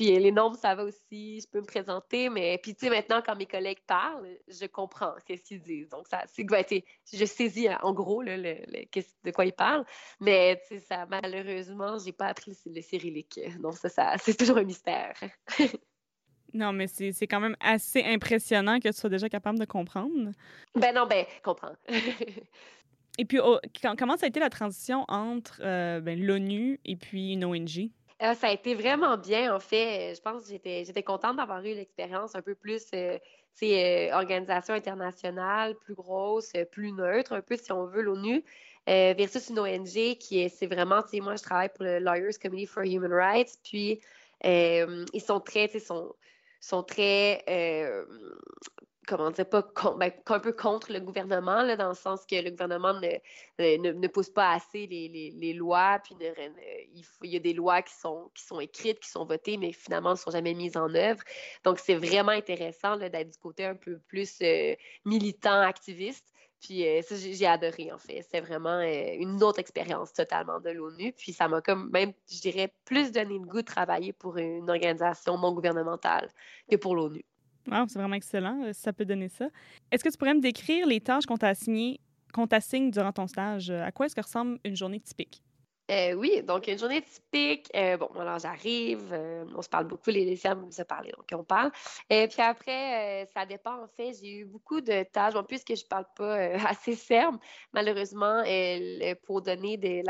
Puis 0.01 0.15
euh, 0.15 0.19
les 0.19 0.31
nombres, 0.31 0.57
ça 0.57 0.73
va 0.73 0.83
aussi, 0.83 1.41
je 1.41 1.47
peux 1.47 1.61
me 1.61 1.65
présenter. 1.65 2.27
Mais 2.29 2.59
puis, 2.63 2.73
tu 2.73 2.87
sais, 2.87 2.89
maintenant, 2.89 3.21
quand 3.23 3.35
mes 3.35 3.45
collègues 3.45 3.81
parlent, 3.85 4.35
je 4.47 4.65
comprends 4.65 5.13
ce 5.19 5.33
qu'ils 5.33 5.61
disent. 5.61 5.89
Donc, 5.89 6.07
ça, 6.07 6.23
c'est 6.25 6.43
ben, 6.43 6.65
je 7.13 7.23
saisis 7.23 7.67
en 7.83 7.93
gros 7.93 8.23
le, 8.23 8.33
de 8.33 9.31
quoi 9.31 9.45
ils 9.45 9.53
parlent. 9.53 9.85
Mais, 10.19 10.59
tu 10.67 10.79
sais, 10.79 10.79
ça, 10.79 11.05
malheureusement, 11.05 11.99
j'ai 12.03 12.13
pas 12.13 12.25
appris 12.29 12.57
le, 12.65 12.81
cyrillique. 12.81 13.39
Donc, 13.59 13.75
ça, 13.75 13.89
ça 13.89 14.15
c'est 14.17 14.35
toujours 14.35 14.57
un 14.57 14.63
mystère. 14.63 15.13
Non, 16.53 16.73
mais 16.73 16.87
c'est 16.87 17.27
quand 17.27 17.39
même 17.39 17.55
assez 17.61 18.03
impressionnant 18.03 18.81
que 18.81 18.89
tu 18.89 18.93
sois 18.93 19.09
déjà 19.09 19.29
capable 19.29 19.57
de 19.57 19.63
comprendre. 19.63 20.31
Ben 20.75 20.93
non, 20.93 21.07
ben, 21.07 21.25
comprends. 21.45 21.71
et 23.17 23.23
puis, 23.23 23.39
comment 23.97 24.17
ça 24.17 24.25
a 24.25 24.27
été 24.27 24.41
la 24.41 24.49
transition 24.49 25.05
entre 25.07 25.61
euh, 25.63 26.01
ben, 26.01 26.21
l'ONU 26.21 26.77
et 26.83 26.97
puis 26.97 27.31
une 27.31 27.45
ONG? 27.45 27.89
Euh, 28.21 28.35
ça 28.35 28.47
a 28.47 28.51
été 28.51 28.75
vraiment 28.75 29.17
bien, 29.17 29.53
en 29.55 29.59
fait. 29.59 30.13
Je 30.15 30.21
pense 30.21 30.43
que 30.43 30.49
j'étais 30.49 31.03
contente 31.03 31.37
d'avoir 31.37 31.59
eu 31.61 31.73
l'expérience 31.73 32.35
un 32.35 32.41
peu 32.41 32.53
plus, 32.53 32.85
euh, 32.93 33.17
euh, 33.63 34.11
organisation 34.13 34.75
internationale, 34.75 35.75
plus 35.75 35.95
grosse, 35.95 36.53
plus 36.71 36.91
neutre, 36.91 37.33
un 37.33 37.41
peu 37.41 37.57
si 37.57 37.71
on 37.71 37.85
veut, 37.85 38.01
l'ONU, 38.03 38.43
versus 38.87 39.49
une 39.49 39.59
ONG 39.59 40.17
qui 40.19 40.41
est, 40.41 40.49
c'est 40.49 40.67
vraiment, 40.67 41.01
tu 41.01 41.09
sais, 41.09 41.19
moi, 41.19 41.35
je 41.35 41.43
travaille 41.43 41.69
pour 41.69 41.83
le 41.83 41.99
Lawyers 41.99 42.37
Committee 42.41 42.67
for 42.67 42.83
Human 42.83 43.11
Rights, 43.11 43.59
puis 43.63 43.99
ils 44.43 45.21
sont 45.21 45.39
très, 45.39 45.67
tu 45.67 45.79
sais, 45.79 45.85
sont 46.59 46.83
très 46.83 47.43
comment 49.07 49.31
dire, 49.31 49.49
pas 49.49 49.63
ben, 49.97 50.11
un 50.27 50.39
peu 50.39 50.53
contre 50.53 50.91
le 50.91 50.99
gouvernement, 50.99 51.63
là, 51.63 51.75
dans 51.75 51.89
le 51.89 51.95
sens 51.95 52.25
que 52.25 52.35
le 52.35 52.51
gouvernement 52.51 52.93
ne, 52.93 53.77
ne, 53.77 53.91
ne 53.91 54.07
pas 54.07 54.53
assez 54.53 54.85
les, 54.87 55.07
les, 55.09 55.31
les 55.31 55.53
lois, 55.53 55.99
puis 56.03 56.15
ne, 56.15 56.25
il, 57.23 57.29
y 57.29 57.35
a 57.35 57.39
des 57.39 57.53
lois 57.53 57.81
qui 57.81 57.93
sont, 57.93 58.29
qui 58.35 58.43
sont 58.43 58.59
écrites, 58.59 58.99
qui 58.99 59.09
sont 59.09 59.25
votées, 59.25 59.57
mais 59.57 59.71
finalement 59.71 60.11
ne 60.11 60.15
sont 60.15 60.31
jamais 60.31 60.53
mises 60.53 60.77
en 60.77 60.93
œuvre. 60.93 61.21
Donc, 61.63 61.79
c'est 61.79 61.95
vraiment 61.95 62.31
intéressant 62.31 62.97
d'être 62.97 63.31
du 63.31 63.37
côté 63.39 63.65
un 63.65 63.75
peu 63.75 63.97
plus 64.07 64.37
euh, 64.41 64.75
militant, 65.05 65.61
activiste. 65.61 66.27
Puis 66.61 66.87
euh, 66.87 67.01
ça, 67.01 67.15
j'ai 67.15 67.47
adoré, 67.47 67.91
en 67.91 67.97
fait. 67.97 68.23
C'est 68.29 68.41
vraiment 68.41 68.79
euh, 68.79 69.15
une 69.17 69.41
autre 69.43 69.59
expérience 69.59 70.13
totalement 70.13 70.59
de 70.59 70.69
l'ONU. 70.69 71.11
Puis 71.13 71.33
ça 71.33 71.47
m'a 71.47 71.61
comme 71.61 71.89
même, 71.89 72.13
je 72.31 72.39
dirais, 72.39 72.71
plus 72.85 73.11
donné 73.11 73.33
le 73.33 73.45
goût 73.47 73.61
de 73.61 73.65
travailler 73.65 74.13
pour 74.13 74.37
une 74.37 74.69
organisation 74.69 75.39
non 75.39 75.53
gouvernementale 75.53 76.29
que 76.69 76.75
pour 76.75 76.95
l'ONU 76.95 77.25
c'est 77.65 77.99
vraiment 77.99 78.15
excellent, 78.15 78.63
euh, 78.63 78.73
ça 78.73 78.93
peut 78.93 79.05
donner 79.05 79.29
ça. 79.29 79.47
Est-ce 79.91 80.03
que 80.03 80.09
tu 80.09 80.17
pourrais 80.17 80.33
me 80.33 80.41
décrire 80.41 80.85
les 80.87 81.01
tâches 81.01 81.25
qu'on 81.25 81.37
t'a 81.37 81.49
assignées, 81.49 81.99
qu'on 82.33 82.47
t'assigne 82.47 82.91
durant 82.91 83.11
ton 83.11 83.27
stage? 83.27 83.69
À 83.69 83.91
quoi 83.91 84.05
est-ce 84.05 84.15
que 84.15 84.21
ressemble 84.21 84.59
une 84.65 84.75
journée 84.75 84.99
typique? 84.99 85.41
Euh, 85.89 86.13
oui, 86.13 86.41
donc 86.43 86.67
une 86.67 86.77
journée 86.77 87.01
typique, 87.01 87.69
euh, 87.75 87.97
bon, 87.97 88.07
alors 88.17 88.39
j'arrive, 88.39 89.09
euh, 89.11 89.43
on 89.55 89.61
se 89.61 89.67
parle 89.67 89.85
beaucoup, 89.87 90.09
les 90.09 90.23
lycéens 90.23 90.57
se 90.69 90.83
parler, 90.83 91.11
donc 91.11 91.27
on 91.33 91.43
parle. 91.43 91.71
Et 92.09 92.27
puis 92.27 92.41
après, 92.41 93.27
ça 93.33 93.45
dépend, 93.45 93.83
en 93.83 93.87
fait, 93.87 94.13
j'ai 94.21 94.37
eu 94.37 94.45
beaucoup 94.45 94.79
de 94.79 95.03
tâches, 95.03 95.33
bon, 95.33 95.43
puisque 95.43 95.75
je 95.75 95.83
ne 95.83 95.87
parle 95.89 96.05
pas 96.15 96.35
assez 96.69 96.95
ferme, 96.95 97.39
malheureusement, 97.73 98.43
pour 99.25 99.41
donner 99.41 99.75
de 99.77 100.01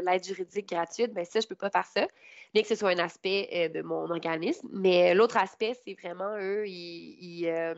l'aide 0.00 0.24
juridique 0.24 0.70
gratuite, 0.70 1.12
bien 1.12 1.24
ça, 1.24 1.40
je 1.40 1.46
ne 1.46 1.48
peux 1.48 1.56
pas 1.56 1.70
faire 1.70 1.86
ça, 1.86 2.06
bien 2.54 2.62
que 2.62 2.68
ce 2.68 2.76
soit 2.76 2.90
un 2.90 2.98
aspect 2.98 3.70
de 3.74 3.82
mon 3.82 4.08
organisme. 4.10 4.68
Mais 4.72 5.14
l'autre 5.14 5.36
aspect, 5.36 5.74
c'est 5.84 5.94
vraiment, 6.00 6.38
eux, 6.38 6.66
ils, 6.66 7.74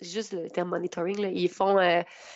juste 0.00 0.32
le 0.32 0.48
terme 0.48 0.70
monitoring, 0.70 1.30
ils, 1.34 1.50
font, 1.50 1.78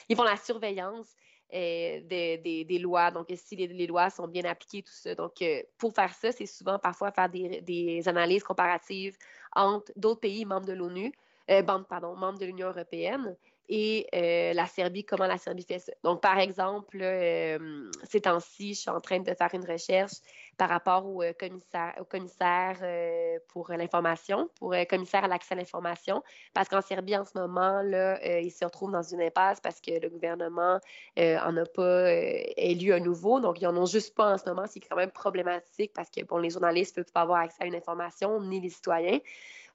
ils 0.08 0.16
font 0.16 0.24
la 0.24 0.36
surveillance 0.36 1.16
euh, 1.54 2.00
des, 2.02 2.78
lois, 2.80 3.10
donc 3.10 3.26
si 3.36 3.54
les, 3.56 3.86
lois 3.86 4.10
sont 4.10 4.26
bien 4.26 4.44
appliquées, 4.44 4.82
tout 4.82 4.92
ça. 4.92 5.14
Donc, 5.14 5.40
euh, 5.42 5.62
pour 5.78 5.94
faire 5.94 6.12
ça, 6.12 6.32
c'est 6.32 6.46
souvent 6.46 6.78
parfois 6.78 7.12
faire 7.12 7.28
des, 7.28 7.60
des 7.60 8.08
analyses 8.08 8.42
comparatives 8.42 9.16
entre 9.54 9.92
d'autres 9.96 10.20
pays 10.20 10.44
membres 10.44 10.66
de 10.66 10.72
l'ONU, 10.72 11.12
euh, 11.50 11.62
pardon, 11.62 12.16
membres 12.16 12.38
de 12.38 12.46
l'Union 12.46 12.68
européenne, 12.68 13.36
et 13.68 14.06
euh, 14.14 14.52
la 14.52 14.66
Serbie, 14.66 15.04
comment 15.04 15.26
la 15.26 15.38
Serbie 15.38 15.64
fait 15.64 15.78
ça. 15.78 15.92
Donc, 16.02 16.20
par 16.20 16.38
exemple, 16.38 16.98
euh, 17.00 17.90
ces 18.02 18.20
temps-ci, 18.20 18.74
je 18.74 18.80
suis 18.80 18.90
en 18.90 19.00
train 19.00 19.20
de 19.20 19.32
faire 19.34 19.48
une 19.54 19.64
recherche 19.64 20.12
par 20.58 20.68
rapport 20.68 21.06
au 21.06 21.22
euh, 21.22 21.32
commissaire, 21.32 21.94
au 21.98 22.04
commissaire 22.04 22.78
pour 23.48 23.70
l'information, 23.70 24.50
pour 24.58 24.74
commissaire 24.88 25.24
à 25.24 25.28
l'accès 25.28 25.54
à 25.54 25.56
l'information, 25.56 26.22
parce 26.52 26.68
qu'en 26.68 26.82
Serbie, 26.82 27.16
en 27.16 27.24
ce 27.24 27.38
moment, 27.38 27.80
là, 27.82 28.40
ils 28.40 28.50
se 28.50 28.64
retrouvent 28.64 28.92
dans 28.92 29.02
une 29.02 29.22
impasse 29.22 29.60
parce 29.60 29.80
que 29.80 29.92
le 30.00 30.08
gouvernement 30.10 30.78
n'en 31.16 31.56
a 31.56 31.66
pas 31.66 32.12
élu 32.12 32.92
un 32.92 33.00
nouveau. 33.00 33.40
Donc, 33.40 33.60
ils 33.60 33.64
n'en 33.64 33.76
ont 33.76 33.86
juste 33.86 34.14
pas 34.14 34.34
en 34.34 34.38
ce 34.38 34.48
moment, 34.48 34.64
c'est 34.68 34.80
quand 34.80 34.96
même 34.96 35.10
problématique 35.10 35.92
parce 35.94 36.10
que, 36.10 36.22
bon, 36.24 36.38
les 36.38 36.50
journalistes 36.50 36.98
ne 36.98 37.02
peuvent 37.02 37.12
pas 37.12 37.22
avoir 37.22 37.40
accès 37.40 37.62
à 37.62 37.66
une 37.66 37.74
information, 37.74 38.40
ni 38.42 38.60
les 38.60 38.70
citoyens. 38.70 39.18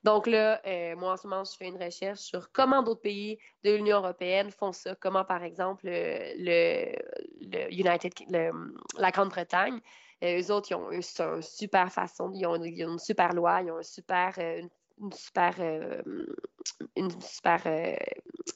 Donc 0.04 0.28
là, 0.28 0.62
euh, 0.66 0.96
moi, 0.96 1.14
en 1.14 1.18
ce 1.18 1.28
moment, 1.28 1.44
je 1.44 1.56
fais 1.58 1.68
une 1.68 1.82
recherche 1.82 2.20
sur 2.20 2.52
comment 2.52 2.84
d'autres 2.84 3.02
pays 3.02 3.38
de 3.64 3.76
l'Union 3.76 3.98
européenne 3.98 4.50
font 4.52 4.72
ça. 4.72 4.96
Comment, 4.96 5.26
par 5.26 5.44
exemple, 5.44 5.86
le, 5.86 6.96
United, 7.72 8.14
la 8.98 9.12
Grande-Bretagne, 9.12 9.82
euh, 10.24 10.42
eux 10.42 10.52
autres, 10.52 10.72
ils 10.72 10.76
ont 10.76 10.92
une, 10.92 11.42
super 11.42 11.92
façon, 11.92 12.32
ils 12.34 12.46
ont, 12.46 12.56
une 12.56 13.00
super 13.00 13.34
loi, 13.34 13.62
ils 13.62 13.72
ont 13.72 13.78
un 13.78 13.84
super, 13.84 14.34
euh, 14.38 14.62
super, 15.14 15.56
euh, 15.60 16.02
une 16.96 17.10
super, 17.22 17.62
euh, 17.66 17.96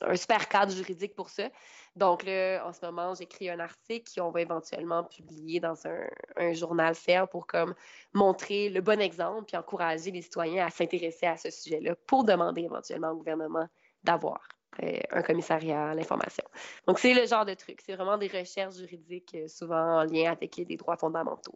un 0.01 0.15
super 0.15 0.47
cadre 0.49 0.71
juridique 0.71 1.15
pour 1.15 1.29
ça. 1.29 1.49
Donc 1.95 2.23
là, 2.23 2.63
en 2.65 2.73
ce 2.73 2.85
moment, 2.85 3.13
j'écris 3.13 3.49
un 3.49 3.59
article 3.59 4.11
qu'on 4.15 4.31
va 4.31 4.41
éventuellement 4.41 5.03
publier 5.03 5.59
dans 5.59 5.75
un, 5.87 6.53
journal 6.53 6.95
faire 6.95 7.27
pour 7.27 7.47
comme 7.47 7.73
montrer 8.13 8.69
le 8.69 8.81
bon 8.81 8.99
exemple 8.99 9.45
puis 9.45 9.57
encourager 9.57 10.11
les 10.11 10.21
citoyens 10.21 10.65
à 10.65 10.69
s'intéresser 10.69 11.27
à 11.27 11.37
ce 11.37 11.49
sujet-là 11.49 11.95
pour 12.07 12.23
demander 12.23 12.61
éventuellement 12.61 13.11
au 13.11 13.17
gouvernement 13.17 13.67
d'avoir 14.03 14.41
euh, 14.81 14.99
un 15.11 15.21
commissariat 15.21 15.91
à 15.91 15.95
l'information. 15.95 16.43
Donc, 16.87 16.99
c'est 16.99 17.13
le 17.13 17.25
genre 17.27 17.45
de 17.45 17.53
truc. 17.53 17.79
C'est 17.85 17.95
vraiment 17.95 18.17
des 18.17 18.27
recherches 18.27 18.75
juridiques 18.75 19.37
souvent 19.47 20.01
en 20.01 20.03
lien 20.03 20.31
avec 20.31 20.55
des 20.55 20.77
droits 20.77 20.97
fondamentaux. 20.97 21.55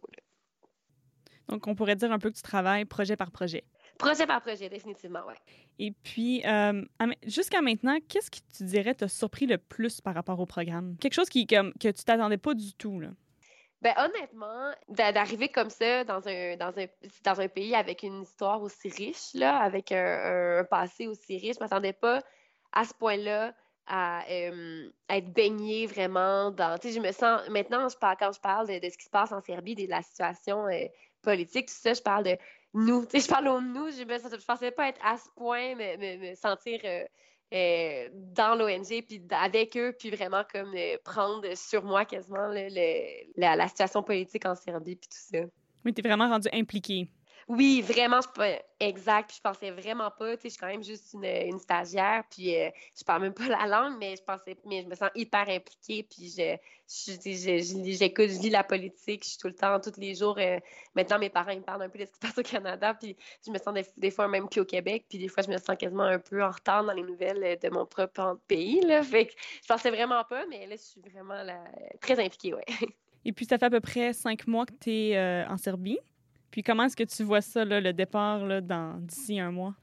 Donc, 1.48 1.66
on 1.66 1.74
pourrait 1.74 1.96
dire 1.96 2.12
un 2.12 2.18
peu 2.18 2.30
que 2.30 2.36
tu 2.36 2.42
travailles 2.42 2.84
projet 2.84 3.16
par 3.16 3.30
projet. 3.30 3.64
Projet 3.98 4.26
par 4.26 4.40
projet, 4.40 4.68
définitivement, 4.68 5.20
oui. 5.26 5.34
Et 5.80 5.92
puis, 5.92 6.42
euh, 6.46 6.84
jusqu'à 7.26 7.60
maintenant, 7.60 7.98
qu'est-ce 8.08 8.30
qui 8.30 8.42
tu 8.42 8.64
dirais 8.64 8.94
t'a 8.94 9.08
surpris 9.08 9.46
le 9.46 9.58
plus 9.58 10.00
par 10.00 10.14
rapport 10.14 10.38
au 10.38 10.46
programme? 10.46 10.96
Quelque 10.98 11.14
chose 11.14 11.28
qui, 11.28 11.46
comme, 11.46 11.72
que 11.74 11.88
tu 11.88 12.04
t'attendais 12.04 12.38
pas 12.38 12.54
du 12.54 12.72
tout, 12.74 13.00
là? 13.00 13.08
Ben, 13.80 13.94
honnêtement, 13.96 14.72
d'arriver 14.88 15.48
comme 15.48 15.70
ça 15.70 16.02
dans 16.02 16.26
un, 16.26 16.56
dans, 16.56 16.76
un, 16.78 16.86
dans 17.24 17.40
un 17.40 17.48
pays 17.48 17.76
avec 17.76 18.02
une 18.02 18.22
histoire 18.22 18.60
aussi 18.60 18.88
riche, 18.88 19.34
là, 19.34 19.56
avec 19.58 19.92
un, 19.92 20.64
passé 20.68 21.06
aussi 21.06 21.38
riche, 21.38 21.56
je 21.56 21.60
m'attendais 21.60 21.92
pas 21.92 22.20
à 22.72 22.84
ce 22.84 22.92
point-là 22.94 23.54
à, 23.86 24.24
euh, 24.30 24.90
être 25.08 25.32
baignée 25.32 25.86
vraiment 25.86 26.50
dans. 26.50 26.76
Tu 26.78 26.88
sais, 26.88 26.94
je 26.94 27.00
me 27.00 27.12
sens. 27.12 27.48
Maintenant, 27.50 27.88
je 27.88 27.96
parle, 27.96 28.16
quand 28.18 28.32
je 28.32 28.40
parle 28.40 28.66
de, 28.66 28.88
ce 28.88 28.98
qui 28.98 29.04
se 29.04 29.10
passe 29.10 29.30
en 29.30 29.40
Serbie, 29.40 29.76
de 29.76 29.88
la 29.88 30.02
situation 30.02 30.66
euh, 30.66 30.86
politique, 31.22 31.68
tout 31.68 31.74
ça, 31.74 31.94
je 31.94 32.02
parle 32.02 32.24
de 32.24 32.36
nous. 32.78 33.04
Tu 33.06 33.18
sais, 33.18 33.26
je 33.26 33.28
parle 33.28 33.48
au 33.48 33.60
nous, 33.60 33.90
je 33.90 34.02
ne 34.02 34.46
pensais 34.46 34.70
pas 34.70 34.88
être 34.88 35.00
à 35.04 35.16
ce 35.16 35.28
point, 35.36 35.74
me, 35.74 36.34
sentir 36.34 36.80
euh, 36.84 37.04
euh, 37.54 38.08
dans 38.12 38.54
l'ONG, 38.54 39.04
puis 39.06 39.22
avec 39.30 39.76
eux, 39.76 39.94
puis 39.98 40.10
vraiment 40.10 40.42
comme 40.50 40.74
euh, 40.74 40.96
prendre 41.04 41.46
sur 41.54 41.84
moi 41.84 42.04
quasiment 42.04 42.48
la, 42.48 43.56
la, 43.56 43.68
situation 43.68 44.02
politique 44.02 44.46
en 44.46 44.54
Serbie, 44.54 44.96
puis 44.96 45.08
tout 45.08 45.36
ça. 45.36 45.44
Oui, 45.84 45.94
tu 45.94 46.00
es 46.00 46.08
vraiment 46.08 46.28
rendu 46.28 46.48
impliqué. 46.52 47.10
Oui, 47.48 47.80
vraiment, 47.80 48.20
je 48.20 48.28
pas 48.28 48.58
exact. 48.78 49.28
Puis 49.28 49.38
je 49.38 49.40
pensais 49.40 49.70
vraiment 49.70 50.10
pas, 50.10 50.36
tu 50.36 50.42
sais, 50.42 50.48
je 50.48 50.52
suis 50.52 50.58
quand 50.58 50.66
même 50.66 50.84
juste 50.84 51.14
une, 51.14 51.58
stagiaire, 51.58 52.22
puis 52.30 52.54
euh, 52.54 52.68
je 52.94 53.02
parle 53.04 53.22
même 53.22 53.32
pas 53.32 53.48
la 53.48 53.66
langue, 53.66 53.96
mais 53.98 54.16
je 54.16 54.22
pensais, 54.22 54.54
mais 54.66 54.82
je 54.82 54.86
me 54.86 54.94
sens 54.94 55.08
hyper 55.14 55.48
impliquée, 55.48 56.02
puis 56.02 56.28
je, 56.28 56.56
j'écoute, 56.86 58.28
je, 58.28 58.42
lis 58.42 58.50
la 58.50 58.64
politique, 58.64 59.24
je 59.24 59.30
suis 59.30 59.38
tout 59.38 59.48
le 59.48 59.54
temps, 59.54 59.80
tous 59.80 59.98
les 59.98 60.14
jours. 60.14 60.36
Euh, 60.38 60.58
maintenant, 60.94 61.18
mes 61.18 61.30
parents 61.30 61.52
ils 61.52 61.60
me 61.60 61.64
parlent 61.64 61.82
un 61.82 61.88
peu 61.88 61.98
de 61.98 62.04
ce 62.04 62.10
qui 62.10 62.16
se 62.16 62.20
passe 62.20 62.36
au 62.36 62.42
Canada, 62.42 62.92
puis 62.92 63.16
je 63.46 63.50
me 63.50 63.56
sens 63.56 63.74
des, 63.96 64.10
fois 64.10 64.28
même 64.28 64.50
qu'au 64.50 64.66
Québec, 64.66 65.06
puis 65.08 65.18
des 65.18 65.28
fois 65.28 65.42
je 65.42 65.48
me 65.48 65.56
sens 65.56 65.74
quasiment 65.78 66.04
un 66.04 66.18
peu 66.18 66.44
en 66.44 66.50
retard 66.50 66.84
dans 66.84 66.92
les 66.92 67.02
nouvelles 67.02 67.42
euh, 67.42 67.56
de 67.56 67.70
mon 67.70 67.86
propre 67.86 68.38
pays, 68.46 68.82
là. 68.82 69.02
Fait 69.02 69.24
que 69.24 69.32
je 69.62 69.66
pensais 69.66 69.90
vraiment 69.90 70.22
pas, 70.24 70.44
mais 70.50 70.66
là, 70.66 70.76
je 70.76 70.82
suis 70.82 71.00
vraiment 71.00 71.42
très 72.02 72.22
impliquée, 72.22 72.52
ouais. 72.52 72.66
Et 73.24 73.32
puis, 73.32 73.46
ça 73.46 73.58
fait 73.58 73.66
à 73.66 73.70
peu 73.70 73.80
près 73.80 74.12
cinq 74.12 74.46
mois 74.46 74.64
que 74.64 74.74
tu 74.80 74.90
es 74.90 75.44
en 75.48 75.56
Serbie? 75.56 75.98
Puis 76.50 76.62
comment 76.62 76.84
est-ce 76.84 76.96
que 76.96 77.04
tu 77.04 77.22
vois 77.24 77.40
ça, 77.40 77.64
le 77.64 77.92
départ 77.92 78.44
là, 78.44 78.60
d'ici 78.60 79.38
un 79.40 79.50
mois? 79.50 79.74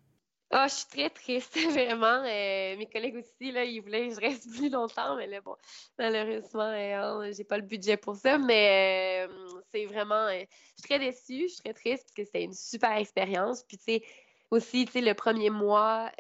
Ah, 0.51 0.67
je 0.69 0.75
suis 0.75 0.85
très 0.85 1.09
triste, 1.09 1.53
vraiment. 1.71 2.23
Euh, 2.23 2.77
mes 2.77 2.87
collègues 2.91 3.17
aussi, 3.17 3.51
là, 3.51 3.65
ils 3.65 3.81
voulaient 3.81 4.07
que 4.09 4.15
je 4.15 4.19
reste 4.21 4.49
plus 4.55 4.69
longtemps, 4.69 5.15
mais 5.17 5.27
là, 5.27 5.41
bon, 5.41 5.55
malheureusement, 5.97 6.71
euh, 6.71 7.31
j'ai 7.35 7.43
pas 7.43 7.57
le 7.57 7.63
budget 7.63 7.97
pour 7.97 8.15
ça. 8.15 8.37
Mais 8.37 9.27
euh, 9.27 9.61
c'est 9.73 9.85
vraiment. 9.85 10.29
je 10.29 10.45
suis 10.77 10.83
très 10.83 10.99
déçue, 10.99 11.49
je 11.49 11.53
suis 11.55 11.61
très 11.61 11.73
triste 11.73 12.03
parce 12.03 12.13
que 12.13 12.23
c'était 12.23 12.43
une 12.43 12.53
super 12.53 12.95
expérience. 12.95 13.63
Puis, 13.63 13.77
tu 13.77 13.83
sais, 13.83 14.03
aussi, 14.51 14.85
tu 14.85 14.93
sais, 14.93 15.01
le 15.01 15.13
premier 15.13 15.49
mois 15.49 16.11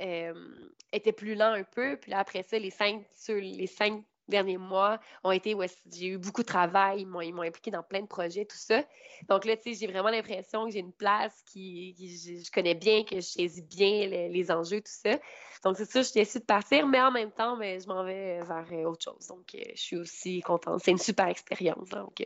était 0.91 1.13
plus 1.13 1.35
lent 1.35 1.53
un 1.53 1.63
peu. 1.63 1.95
Puis 1.97 2.11
là, 2.11 2.19
après 2.19 2.43
ça, 2.43 2.57
les 2.59 2.71
cinq, 2.71 3.05
sur 3.15 3.35
les 3.35 3.67
cinq 3.67 4.03
derniers 4.27 4.57
mois 4.57 4.99
ont 5.23 5.31
été 5.31 5.53
où 5.53 5.61
j'ai 5.91 6.07
eu 6.07 6.17
beaucoup 6.17 6.41
de 6.41 6.47
travail, 6.47 7.01
ils 7.01 7.05
m'ont 7.07 7.41
impliqué 7.41 7.71
dans 7.71 7.83
plein 7.83 8.01
de 8.01 8.07
projets, 8.07 8.45
tout 8.45 8.57
ça. 8.57 8.83
Donc 9.29 9.45
là, 9.45 9.55
tu 9.55 9.73
sais, 9.73 9.79
j'ai 9.79 9.91
vraiment 9.91 10.09
l'impression 10.09 10.65
que 10.65 10.71
j'ai 10.71 10.79
une 10.79 10.93
place 10.93 11.43
qui, 11.45 11.95
je, 11.97 12.51
connais 12.51 12.75
bien, 12.75 13.03
que 13.03 13.15
je 13.15 13.21
saisis 13.21 13.61
bien 13.61 14.07
les, 14.07 14.51
enjeux, 14.51 14.81
tout 14.81 14.91
ça. 14.91 15.17
Donc 15.63 15.77
c'est 15.77 15.85
ça, 15.85 16.01
je 16.01 16.07
suis 16.07 16.19
déçue 16.19 16.39
de 16.39 16.45
partir, 16.45 16.87
mais 16.87 17.01
en 17.01 17.11
même 17.11 17.31
temps, 17.31 17.57
mais 17.57 17.79
je 17.79 17.87
m'en 17.87 18.03
vais 18.03 18.39
vers 18.41 18.65
euh, 18.71 18.89
autre 18.89 19.03
chose. 19.03 19.27
Donc 19.27 19.55
euh, 19.55 19.59
je 19.73 19.81
suis 19.81 19.97
aussi 19.97 20.41
contente. 20.41 20.81
C'est 20.83 20.91
une 20.91 20.97
super 20.97 21.27
expérience. 21.27 21.89
Donc, 21.89 22.21
euh. 22.21 22.25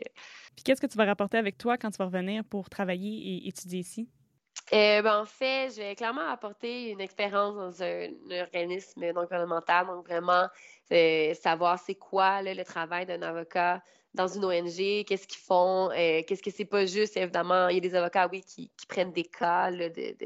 Puis 0.56 0.64
qu'est-ce 0.64 0.80
que 0.80 0.86
tu 0.86 0.98
vas 0.98 1.06
rapporter 1.06 1.38
avec 1.38 1.56
toi 1.56 1.78
quand 1.78 1.90
tu 1.90 1.98
vas 1.98 2.06
revenir 2.06 2.44
pour 2.44 2.68
travailler 2.68 3.44
et 3.44 3.48
étudier 3.48 3.80
ici? 3.80 4.08
Euh, 4.72 5.02
ben, 5.02 5.20
en 5.22 5.24
fait, 5.24 5.72
j'ai 5.74 5.94
clairement 5.96 6.28
apporté 6.28 6.90
une 6.90 7.00
expérience 7.00 7.56
dans 7.56 7.82
un, 7.82 8.08
organisme 8.40 9.12
non 9.12 9.22
gouvernemental, 9.24 9.86
donc 9.86 10.06
vraiment 10.06 10.46
euh, 10.92 11.34
savoir 11.34 11.78
c'est 11.78 11.96
quoi 11.96 12.42
le 12.42 12.62
travail 12.62 13.04
d'un 13.04 13.20
avocat 13.22 13.82
dans 14.14 14.28
une 14.28 14.44
ONG, 14.44 15.04
qu'est-ce 15.04 15.26
qu'ils 15.26 15.40
font, 15.40 15.90
euh, 15.90 16.22
qu'est-ce 16.26 16.42
que 16.42 16.50
c'est 16.50 16.64
pas 16.64 16.86
juste, 16.86 17.16
évidemment, 17.16 17.68
il 17.68 17.76
y 17.76 17.78
a 17.78 17.80
des 17.80 17.94
avocats, 17.94 18.28
oui, 18.30 18.42
qui, 18.42 18.70
prennent 18.88 19.12
des 19.12 19.24
cas 19.24 19.70
d'aide 19.70 20.16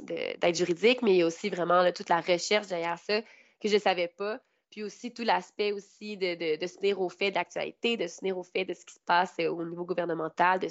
de, 0.00 0.54
juridique, 0.54 1.02
mais 1.02 1.12
il 1.12 1.16
y 1.18 1.22
a 1.22 1.26
aussi 1.26 1.50
vraiment 1.50 1.90
toute 1.92 2.08
la 2.08 2.20
recherche 2.20 2.66
derrière 2.66 2.98
ça 2.98 3.20
que 3.20 3.68
je 3.68 3.74
ne 3.74 3.80
savais 3.80 4.08
pas. 4.08 4.40
Puis 4.70 4.82
aussi 4.84 5.12
tout 5.12 5.22
l'aspect 5.24 5.72
aussi 5.72 6.16
de, 6.16 6.34
de, 6.34 6.56
de, 6.60 6.66
se 6.66 6.76
tenir 6.78 7.00
au 7.00 7.08
fait 7.08 7.30
d'actualité, 7.30 7.96
de 7.96 8.06
se 8.06 8.18
tenir 8.18 8.38
au 8.38 8.42
fait 8.44 8.64
de 8.64 8.74
ce 8.74 8.84
qui 8.84 8.94
se 8.94 9.00
passe 9.00 9.34
euh, 9.40 9.48
au 9.48 9.64
niveau 9.64 9.84
gouvernemental, 9.84 10.60
de, 10.60 10.68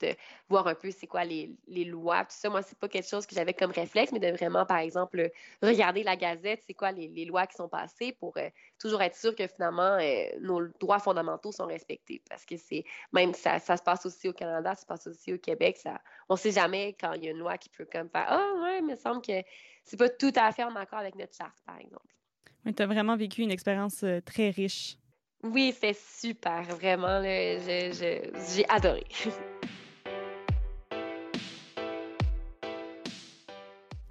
de 0.00 0.14
voir 0.48 0.66
un 0.66 0.74
peu 0.74 0.90
c'est 0.90 1.06
quoi 1.06 1.24
les, 1.24 1.56
lois, 1.84 2.24
tout 2.24 2.36
ça. 2.36 2.50
Moi, 2.50 2.62
c'est 2.62 2.78
pas 2.78 2.88
quelque 2.88 3.08
chose 3.08 3.26
que 3.26 3.34
j'avais 3.34 3.54
comme 3.54 3.70
réflexe, 3.70 4.12
mais 4.12 4.18
de 4.18 4.30
vraiment, 4.30 4.66
par 4.66 4.78
exemple, 4.78 5.30
regarder 5.62 6.02
la 6.02 6.16
gazette, 6.16 6.62
c'est 6.66 6.74
quoi 6.74 6.92
les, 6.92 7.24
lois 7.24 7.46
qui 7.46 7.56
sont 7.56 7.68
passées 7.68 8.12
pour 8.12 8.36
euh, 8.36 8.48
toujours 8.78 9.02
être 9.02 9.16
sûr 9.16 9.34
que 9.34 9.46
finalement 9.46 9.98
euh, 10.00 10.24
nos 10.40 10.66
droits 10.80 10.98
fondamentaux 10.98 11.52
sont 11.52 11.66
respectés. 11.66 12.22
Parce 12.28 12.44
que 12.44 12.56
c'est 12.56 12.84
même 13.12 13.34
ça, 13.34 13.58
ça 13.58 13.76
se 13.76 13.82
passe 13.82 14.04
aussi 14.06 14.28
au 14.28 14.32
Canada, 14.32 14.74
ça 14.74 14.82
se 14.82 14.86
passe 14.86 15.06
aussi 15.06 15.32
au 15.32 15.38
Québec. 15.38 15.76
Ça, 15.76 16.00
on 16.28 16.36
sait 16.36 16.52
jamais 16.52 16.96
quand 17.00 17.12
il 17.12 17.24
y 17.24 17.28
a 17.28 17.30
une 17.30 17.38
loi 17.38 17.58
qui 17.58 17.68
peut 17.68 17.86
comme 17.90 18.08
faire 18.08 18.26
Ah 18.28 18.52
oh, 18.54 18.62
ouais, 18.62 18.78
il 18.78 18.86
me 18.86 18.96
semble 18.96 19.22
que 19.22 19.42
c'est 19.84 19.96
pas 19.96 20.08
tout 20.08 20.32
à 20.36 20.52
fait 20.52 20.64
en 20.64 20.74
accord 20.76 20.98
avec 20.98 21.14
notre 21.14 21.36
charte, 21.36 21.58
par 21.66 21.78
exemple. 21.78 22.19
Tu 22.64 22.82
as 22.82 22.86
vraiment 22.86 23.16
vécu 23.16 23.42
une 23.42 23.50
expérience 23.50 24.02
euh, 24.04 24.20
très 24.20 24.50
riche. 24.50 24.96
Oui, 25.42 25.74
c'est 25.78 25.96
super, 25.96 26.62
vraiment. 26.64 27.22
J'ai 27.22 28.64
adoré. 28.68 29.04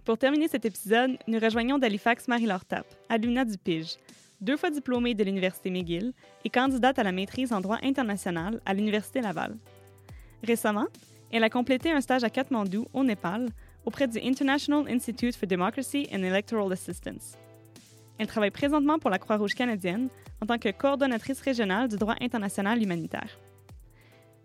Pour 0.09 0.17
terminer 0.17 0.47
cet 0.47 0.65
épisode, 0.65 1.17
nous 1.27 1.37
rejoignons 1.37 1.77
d'Halifax 1.77 2.27
Marie-Laure 2.27 2.65
Tapp, 2.65 2.87
alumna 3.09 3.45
du 3.45 3.59
PIGE, 3.59 3.97
deux 4.41 4.57
fois 4.57 4.71
diplômée 4.71 5.13
de 5.13 5.23
l'Université 5.23 5.69
McGill 5.69 6.13
et 6.43 6.49
candidate 6.49 6.97
à 6.97 7.03
la 7.03 7.11
maîtrise 7.11 7.53
en 7.53 7.61
droit 7.61 7.77
international 7.83 8.59
à 8.65 8.73
l'Université 8.73 9.21
Laval. 9.21 9.55
Récemment, 10.43 10.87
elle 11.31 11.43
a 11.43 11.49
complété 11.51 11.91
un 11.91 12.01
stage 12.01 12.23
à 12.23 12.31
Katmandou, 12.31 12.87
au 12.91 13.03
Népal, 13.03 13.49
auprès 13.85 14.07
du 14.07 14.17
International 14.19 14.85
Institute 14.89 15.35
for 15.35 15.47
Democracy 15.47 16.07
and 16.11 16.23
Electoral 16.23 16.71
Assistance. 16.71 17.37
Elle 18.19 18.27
travaille 18.27 18.51
présentement 18.51 18.99
pour 18.99 19.09
la 19.09 19.17
Croix-Rouge 19.17 19.55
canadienne 19.55 20.09
en 20.41 20.45
tant 20.45 20.57
que 20.57 20.69
coordonnatrice 20.71 21.39
régionale 21.39 21.87
du 21.87 21.95
droit 21.95 22.15
international 22.19 22.83
humanitaire. 22.83 23.39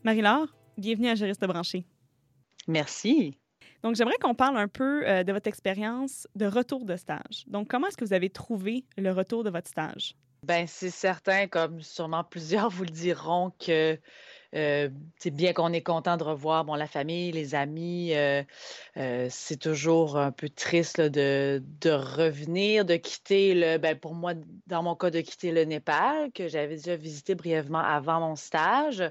Marie-Laure, 0.05 0.47
bienvenue 0.79 1.09
à 1.09 1.17
Juriste 1.17 1.45
branché. 1.45 1.85
Merci. 2.69 3.37
Donc, 3.83 3.97
j'aimerais 3.97 4.17
qu'on 4.21 4.37
parle 4.37 4.59
un 4.59 4.69
peu 4.69 5.05
euh, 5.09 5.25
de 5.25 5.33
votre 5.33 5.49
expérience 5.49 6.29
de 6.37 6.47
retour 6.47 6.85
de 6.85 6.95
stage. 6.95 7.45
Donc, 7.49 7.69
comment 7.69 7.89
est-ce 7.89 7.97
que 7.97 8.05
vous 8.05 8.13
avez 8.13 8.31
trouvé 8.31 8.85
le 8.97 9.11
retour 9.11 9.43
de 9.43 9.51
votre 9.51 9.69
stage? 9.69 10.15
Bien, 10.45 10.67
c'est 10.69 10.91
certain, 10.91 11.49
comme 11.49 11.81
sûrement 11.81 12.23
plusieurs 12.23 12.71
vous 12.71 12.85
le 12.85 12.91
diront, 12.91 13.51
que 13.59 13.99
euh, 14.55 14.89
c'est 15.19 15.31
bien 15.31 15.53
qu'on 15.53 15.73
est 15.73 15.83
content 15.83 16.17
de 16.17 16.23
revoir 16.23 16.65
bon, 16.65 16.75
la 16.75 16.87
famille, 16.87 17.33
les 17.33 17.55
amis. 17.55 18.15
Euh, 18.15 18.43
euh, 18.97 19.27
c'est 19.31 19.59
toujours 19.59 20.17
un 20.17 20.33
peu 20.33 20.49
triste 20.49 21.01
de, 21.01 21.63
de, 21.81 21.91
revenir, 21.91 22.85
de 22.85 22.97
quitter 22.97 23.55
le, 23.55 23.79
ben, 23.79 23.99
pour 23.99 24.15
moi, 24.15 24.35
dans 24.67 24.83
mon 24.83 24.95
cas, 24.95 25.11
de 25.11 25.21
quitter 25.21 25.51
le 25.51 25.65
Népal, 25.65 26.31
que 26.33 26.49
j'avais 26.49 26.77
déjà 26.77 26.97
visité 26.97 27.35
brièvement 27.35 27.81
avant 27.81 28.21
mon 28.21 28.37
stage 28.37 29.03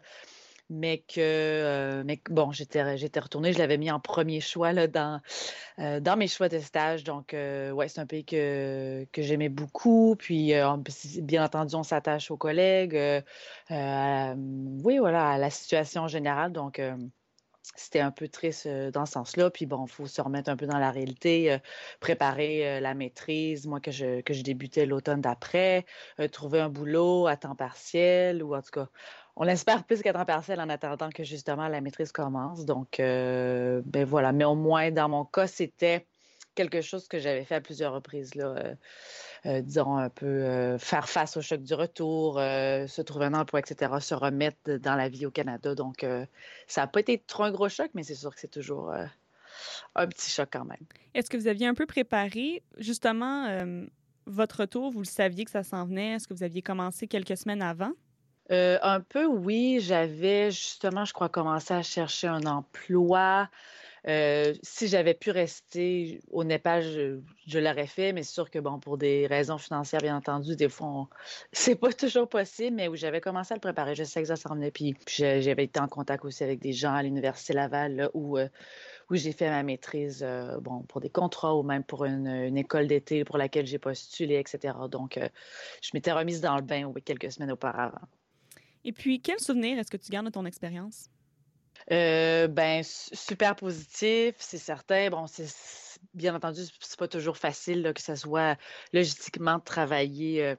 mais 0.74 1.00
que, 1.00 1.20
euh, 1.20 2.04
mais 2.06 2.20
bon, 2.30 2.52
j'étais, 2.52 2.98
j'étais 2.98 3.20
retournée, 3.20 3.54
je 3.54 3.60
l'avais 3.60 3.78
mis 3.78 3.92
en 3.92 4.00
premier 4.00 4.42
choix 4.42 4.74
là, 4.74 4.88
dans, 4.88 5.22
euh, 5.80 6.00
dans 6.00 6.18
mes 6.18 6.28
choix 6.28 6.50
de 6.50 6.60
stage. 6.60 7.04
Donc, 7.04 7.34
euh, 7.34 7.72
ouais, 7.72 7.88
c'est 7.88 8.02
un 8.02 8.06
pays 8.06 8.26
que, 8.26 9.06
que 9.12 9.22
j'aimais 9.22 9.50
beaucoup. 9.50 10.16
Puis, 10.18 10.54
bien 11.22 11.46
entendu, 11.46 11.76
on 11.76 11.84
s'attache 11.84 12.32
aux 12.32 12.38
collègues, 12.38 13.00
oui, 13.70 14.98
voilà, 14.98 15.30
à 15.30 15.38
la 15.38 15.50
situation 15.50 16.08
générale. 16.08 16.52
Donc, 16.52 16.82
c'était 17.76 18.02
un 18.02 18.12
peu 18.12 18.28
triste 18.28 18.68
dans 18.68 19.06
ce 19.06 19.14
sens-là. 19.14 19.50
Puis 19.50 19.66
bon, 19.66 19.86
il 19.86 19.92
faut 19.92 20.08
se 20.08 20.22
remettre 20.22 20.50
un 20.50 20.58
peu 20.58 20.66
dans 20.66 20.80
la 20.80 20.92
réalité, 20.92 21.58
préparer 22.00 22.82
la 22.82 22.94
maîtrise, 22.94 23.68
moi 23.68 23.80
que 23.80 23.92
je, 23.92 24.22
que 24.22 24.34
je 24.34 24.44
débutais 24.44 24.86
l'automne 24.86 25.22
d'après, 25.22 25.86
trouver 26.32 26.60
un 26.60 26.70
boulot 26.70 27.28
à 27.28 27.38
temps 27.38 27.56
partiel 27.56 28.44
ou 28.44 28.56
en 28.56 28.62
tout 28.62 28.72
cas 28.72 28.88
on 29.36 29.48
espère 29.48 29.84
plus 29.84 30.02
qu'à 30.02 30.14
temps 30.14 30.26
partiel 30.26 30.62
en 30.62 30.70
attendant 30.70 31.10
que 31.10 31.24
justement 31.24 31.68
la 31.68 31.82
maîtrise 31.82 32.12
commence. 32.12 32.66
Donc, 32.66 33.00
euh, 33.00 33.82
ben 33.86 34.06
voilà. 34.06 34.32
Mais 34.32 34.44
au 34.44 34.56
moins, 34.56 34.92
dans 34.92 35.10
mon 35.10 35.26
cas, 35.26 35.48
c'était 35.48 36.06
quelque 36.56 36.82
chose 36.82 37.08
que 37.08 37.18
j'avais 37.18 37.44
fait 37.44 37.56
à 37.56 37.62
plusieurs 37.62 37.94
reprises. 37.94 38.32
Euh, 38.38 38.76
euh, 39.46 39.62
disons 39.62 39.98
un 39.98 40.10
peu 40.10 40.78
faire 40.78 41.10
face 41.10 41.36
au 41.36 41.42
choc 41.42 41.64
du 41.64 41.74
retour, 41.74 42.36
se 42.36 43.02
trouver 43.02 43.26
un 43.26 43.34
emploi, 43.34 43.60
etc., 43.60 43.92
se 44.00 44.14
remettre 44.14 44.74
dans 44.74 44.96
la 44.96 45.10
vie 45.10 45.26
au 45.26 45.32
Canada. 45.32 45.74
Donc, 45.74 46.06
ça 46.68 46.82
n'a 46.82 46.88
pas 46.88 47.00
été 47.00 47.18
trop 47.18 47.44
un 47.44 47.52
gros 47.52 47.70
choc, 47.70 47.90
mais 47.94 48.04
c'est 48.04 48.16
sûr 48.16 48.34
que 48.34 48.40
c'est 48.40 48.52
toujours 48.52 48.94
un 49.96 50.08
petit 50.08 50.30
choc 50.30 50.50
quand 50.54 50.64
même. 50.64 50.86
Est-ce 51.14 51.30
que 51.30 51.38
vous 51.38 51.48
aviez 51.48 51.68
un 51.68 51.74
peu 51.74 51.86
préparé 51.86 52.64
justement 52.78 53.50
votre 54.28 54.62
retour? 54.62 54.92
Vous 54.92 55.00
le 55.00 55.06
saviez 55.06 55.44
que 55.44 55.52
ça 55.52 55.64
s'en 55.64 55.86
venait? 55.86 56.14
Est-ce 56.14 56.28
que 56.28 56.34
vous 56.34 56.44
aviez 56.44 56.62
commencé 56.62 57.08
quelques 57.08 57.36
semaines 57.36 57.64
avant? 57.64 57.92
Euh, 58.52 58.78
un 58.82 59.02
peu, 59.02 59.26
oui. 59.26 59.80
J'avais 59.80 60.52
justement, 60.52 61.06
je 61.06 61.14
crois, 61.14 61.30
commencé 61.30 61.74
à 61.74 61.82
chercher 61.84 62.28
un 62.28 62.46
emploi. 62.46 63.50
Euh, 64.06 64.54
si 64.64 64.90
j'avais 64.90 65.14
pu 65.14 65.32
rester 65.32 66.20
au 66.30 66.44
Népal, 66.44 66.84
je, 67.48 67.60
l'aurais 67.60 67.88
fait, 67.88 68.12
mais 68.12 68.24
c'est 68.24 68.34
sûr 68.34 68.50
que, 68.52 68.60
bon, 68.60 68.78
pour 68.80 68.98
des 68.98 69.28
raisons 69.28 69.58
financières, 69.58 70.02
bien 70.02 70.18
entendu, 70.18 70.58
des 70.58 70.68
fois, 70.68 71.08
c'est 71.54 71.76
pas 71.76 71.94
toujours 71.94 72.28
possible, 72.28 72.76
mais 72.76 72.90
où 72.90 72.96
j'avais 72.98 73.22
commencé 73.22 73.54
à 73.54 73.56
le 73.56 73.62
préparer. 73.62 73.96
Je 73.96 74.04
sais 74.04 74.22
que 74.22 74.28
ça 74.28 74.36
s'en 74.36 74.56
venait. 74.56 74.72
Puis, 74.72 74.96
j'avais 75.08 75.64
été 75.66 75.80
en 75.80 75.88
contact 75.88 76.26
aussi 76.26 76.44
avec 76.44 76.60
des 76.60 76.74
gens 76.74 76.94
à 76.94 77.04
l'Université 77.04 77.54
Laval, 77.54 78.10
où, 78.14 78.38
euh, 78.38 78.50
où 79.10 79.16
j'ai 79.16 79.32
fait 79.32 79.50
ma 79.50 79.64
maîtrise, 79.64 80.26
bon, 80.62 80.82
pour 80.84 81.00
des 81.02 81.10
contrats 81.10 81.56
ou 81.56 81.64
même 81.64 81.84
pour 81.84 82.06
une, 82.06 82.58
école 82.58 82.88
d'été 82.88 83.24
pour 83.24 83.38
laquelle 83.38 83.66
j'ai 83.68 83.80
postulé, 83.80 84.36
etc. 84.36 84.76
Donc, 84.90 85.18
je 85.82 85.90
m'étais 85.94 86.12
remise 86.12 86.42
dans 86.42 86.56
le 86.58 86.62
bain 86.62 86.92
quelques 87.06 87.32
semaines 87.32 87.52
auparavant. 87.52 88.02
Et 88.86 88.92
puis, 88.92 89.22
quel 89.22 89.40
souvenir 89.40 89.80
est-ce 89.80 89.92
que 89.92 89.98
tu 89.98 90.10
gardes 90.12 90.26
de 90.26 90.32
ton 90.32 90.46
expérience? 90.46 91.10
Euh, 91.92 92.48
ben, 92.48 92.82
super 92.84 93.56
positif, 93.56 94.36
c'est 94.40 94.58
certain. 94.58 95.10
Bon, 95.10 95.28
c'est 95.28 95.48
bien 96.14 96.36
entendu, 96.36 96.62
c'est 96.80 97.00
pas 97.00 97.08
toujours 97.08 97.38
facile 97.38 97.92
que 97.94 98.02
ça 98.02 98.16
soit 98.16 98.58
logistiquement 98.94 99.60
travaillé 99.60 100.44
euh, 100.44 100.56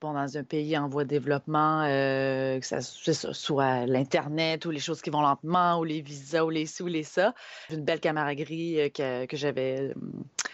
dans 0.00 0.36
un 0.36 0.44
pays 0.44 0.76
en 0.76 0.88
voie 0.88 1.04
de 1.04 1.08
développement, 1.08 1.82
euh, 1.84 2.60
que 2.60 2.66
ce 2.66 3.32
soit 3.32 3.86
l'Internet 3.86 4.66
ou 4.66 4.70
les 4.70 4.80
choses 4.80 5.00
qui 5.00 5.10
vont 5.10 5.22
lentement, 5.22 5.78
ou 5.78 5.84
les 5.84 6.02
visas, 6.02 6.44
ou 6.44 6.50
les 6.50 6.66
ci, 6.66 6.82
ou 6.82 6.86
les 6.86 7.02
ça. 7.02 7.34
Une 7.70 7.84
belle 7.84 8.00
camaraderie 8.00 8.80
euh, 8.80 8.88
que, 8.88 9.26
que 9.26 9.36
j'avais 9.36 9.80
euh, 9.80 9.94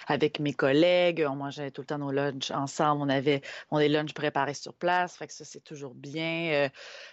avec 0.07 0.41
mes 0.41 0.53
collègues. 0.53 1.27
On 1.29 1.37
mangeait 1.37 1.71
tout 1.71 1.83
le 1.83 1.87
temps 1.87 1.99
nos 1.99 2.13
lunchs 2.13 2.51
ensemble. 2.51 3.03
On 3.03 3.09
avait 3.09 3.43
on 3.71 3.79
des 3.79 3.89
lunchs 3.89 4.15
préparés 4.15 4.55
sur 4.55 4.75
place. 4.75 5.17
Fait 5.17 5.27
que 5.27 5.33
ça, 5.33 5.45
c'est 5.45 5.65
toujours 5.65 5.95
bien. 5.95 6.69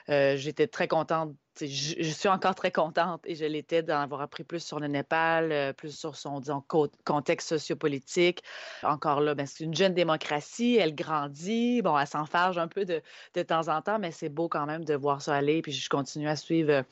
J'étais 0.08 0.68
très 0.68 0.88
contente 0.88 1.34
je, 1.60 2.10
suis 2.10 2.30
encore 2.30 2.56
très 2.56 2.72
contente 2.72 3.22
et 3.26 3.36
je 3.36 3.46
l'étais 3.46 3.84
d'en 3.84 4.00
avoir 4.00 4.22
appris 4.22 4.44
plus 4.44 4.60
sur 4.60 4.80
le 4.80 4.88
Népal, 4.88 5.52
euh, 5.52 5.74
plus 5.74 5.98
sur 5.98 6.16
son 6.16 6.40
disons, 6.40 6.64
contexte 7.06 7.50
sociopolitique. 7.50 8.44
Encore 8.84 9.22
là, 9.22 9.36
ben, 9.36 9.46
c'est 9.46 9.64
une 9.64 9.76
jeune 9.76 9.94
démocratie, 9.94 10.78
elle 10.78 10.96
grandit, 10.96 11.82
bon, 11.82 11.98
elle 11.98 12.08
s'enfarge 12.08 12.58
un 12.58 12.68
peu 12.68 12.86
de, 12.86 13.02
de, 13.34 13.42
temps 13.42 13.68
en 13.68 13.82
temps, 13.82 14.00
mais 14.00 14.12
c'est 14.12 14.30
beau 14.30 14.48
quand 14.50 14.66
même 14.66 14.86
de 14.86 14.96
voir 14.96 15.22
ça 15.22 15.36
aller. 15.36 15.62
Puis 15.62 15.72
je 15.72 15.90
continue 15.90 16.28
à 16.28 16.36
suivre 16.36 16.72
euh, 16.72 16.84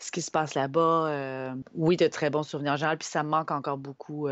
ce 0.00 0.10
qui 0.10 0.22
se 0.22 0.30
passe 0.30 0.54
là-bas. 0.54 1.06
Euh, 1.08 1.54
oui, 1.74 1.96
de 1.96 2.06
très 2.06 2.30
bons 2.30 2.42
souvenirs 2.42 2.72
en 2.72 2.76
général, 2.76 2.98
puis 2.98 3.08
ça 3.08 3.22
me 3.22 3.28
manque 3.28 3.50
encore 3.50 3.78
beaucoup 3.78 4.28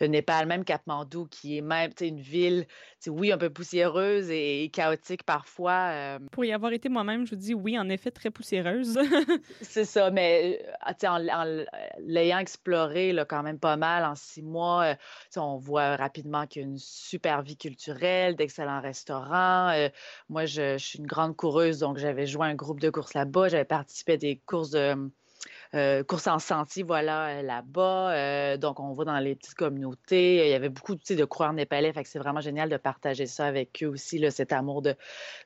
le 0.00 0.06
Népal, 0.06 0.46
même 0.46 0.64
Katmandou, 0.64 1.26
qui 1.26 1.58
est 1.58 1.60
même 1.60 1.90
une 2.00 2.20
ville, 2.20 2.66
oui, 3.06 3.32
un 3.32 3.38
peu 3.38 3.50
poussiéreuse 3.50 4.30
et, 4.30 4.70
chaotique 4.72 5.24
parfois. 5.24 5.90
Euh. 5.90 6.18
Pour 6.30 6.44
y 6.44 6.52
avoir 6.52 6.72
été 6.72 6.88
moi-même, 6.88 7.26
je 7.26 7.30
vous 7.30 7.40
dis 7.40 7.54
oui, 7.54 7.78
en 7.78 7.88
effet, 7.88 8.10
très 8.10 8.30
poussiéreuse. 8.30 8.98
c'est 9.60 9.84
ça, 9.84 10.10
mais 10.10 10.60
euh, 10.86 11.08
en, 11.08 11.28
en 11.28 11.64
l'ayant 12.00 12.38
exploré 12.38 13.12
là, 13.12 13.24
quand 13.24 13.42
même 13.42 13.58
pas 13.58 13.76
mal 13.76 14.04
en 14.04 14.14
six 14.14 14.42
mois, 14.42 14.84
euh, 14.84 14.94
on 15.36 15.56
voit 15.56 15.96
rapidement 15.96 16.46
qu'il 16.46 16.62
y 16.62 16.64
a 16.64 16.68
une 16.68 16.78
super 16.78 17.42
vie 17.42 17.56
culturelle, 17.56 18.36
d'excellents 18.36 18.80
restaurants. 18.80 19.72
moi, 20.28 20.46
je, 20.46 20.78
je, 20.78 20.84
suis 20.84 20.98
une 20.98 21.06
grande 21.06 21.36
coureuse, 21.36 21.80
donc 21.80 21.98
j'avais 21.98 22.26
joué 22.26 22.46
un 22.46 22.54
groupe 22.54 22.80
de 22.80 22.90
courses 22.90 23.14
là-bas, 23.14 23.48
j'avais 23.48 23.64
participé 23.64 24.12
à 24.12 24.16
des 24.16 24.36
courses 24.46 24.70
de 24.70 25.10
euh, 25.74 26.04
course 26.04 26.26
en 26.26 26.38
sentier, 26.38 26.82
voilà, 26.82 27.28
euh, 27.28 27.42
là-bas. 27.42 28.12
Euh, 28.12 28.56
donc, 28.58 28.78
on 28.78 28.92
va 28.92 29.04
dans 29.04 29.18
les 29.18 29.34
petites 29.34 29.54
communautés. 29.54 30.46
Il 30.46 30.50
y 30.50 30.54
avait 30.54 30.68
beaucoup 30.68 30.94
de 30.94 31.24
coureurs 31.24 31.54
népalais. 31.54 31.92
Fait 31.94 32.02
que 32.02 32.10
c'est 32.10 32.18
vraiment 32.18 32.40
génial 32.40 32.68
de 32.68 32.76
partager 32.76 33.26
ça 33.26 33.46
avec 33.46 33.82
eux 33.82 33.86
aussi, 33.86 34.22
cet 34.30 34.52
amour 34.52 34.82
de, 34.82 34.94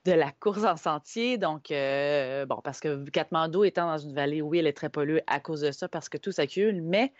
la 0.04 0.32
course 0.32 0.64
en 0.64 0.76
sentier. 0.76 1.38
Donc, 1.38 1.68
bon, 1.68 2.60
parce 2.64 2.80
que 2.80 3.08
Katmandou 3.10 3.64
étant 3.64 3.86
dans 3.86 3.98
une 3.98 4.14
vallée, 4.14 4.42
oui, 4.42 4.58
elle 4.58 4.66
est 4.66 4.76
très 4.76 4.88
polluée 4.88 5.22
à 5.28 5.38
cause 5.38 5.60
de 5.60 5.70
ça, 5.70 5.88
parce 5.88 6.08
que 6.08 6.18
tout 6.18 6.32
s'accumule, 6.32 6.82
mais 6.82 7.12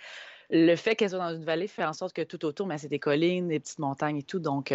le 0.50 0.74
fait 0.76 0.94
qu'elle 0.96 1.10
soit 1.10 1.18
dans 1.18 1.34
une 1.34 1.44
vallée 1.44 1.66
fait 1.68 1.84
en 1.84 1.92
sorte 1.92 2.12
que 2.12 2.22
tout 2.22 2.44
autour, 2.44 2.66
mais 2.66 2.78
c'est 2.78 2.88
des 2.88 2.98
collines, 2.98 3.48
des 3.48 3.60
petites 3.60 3.78
montagnes 3.78 4.18
et 4.18 4.22
tout. 4.22 4.40
Donc, 4.40 4.74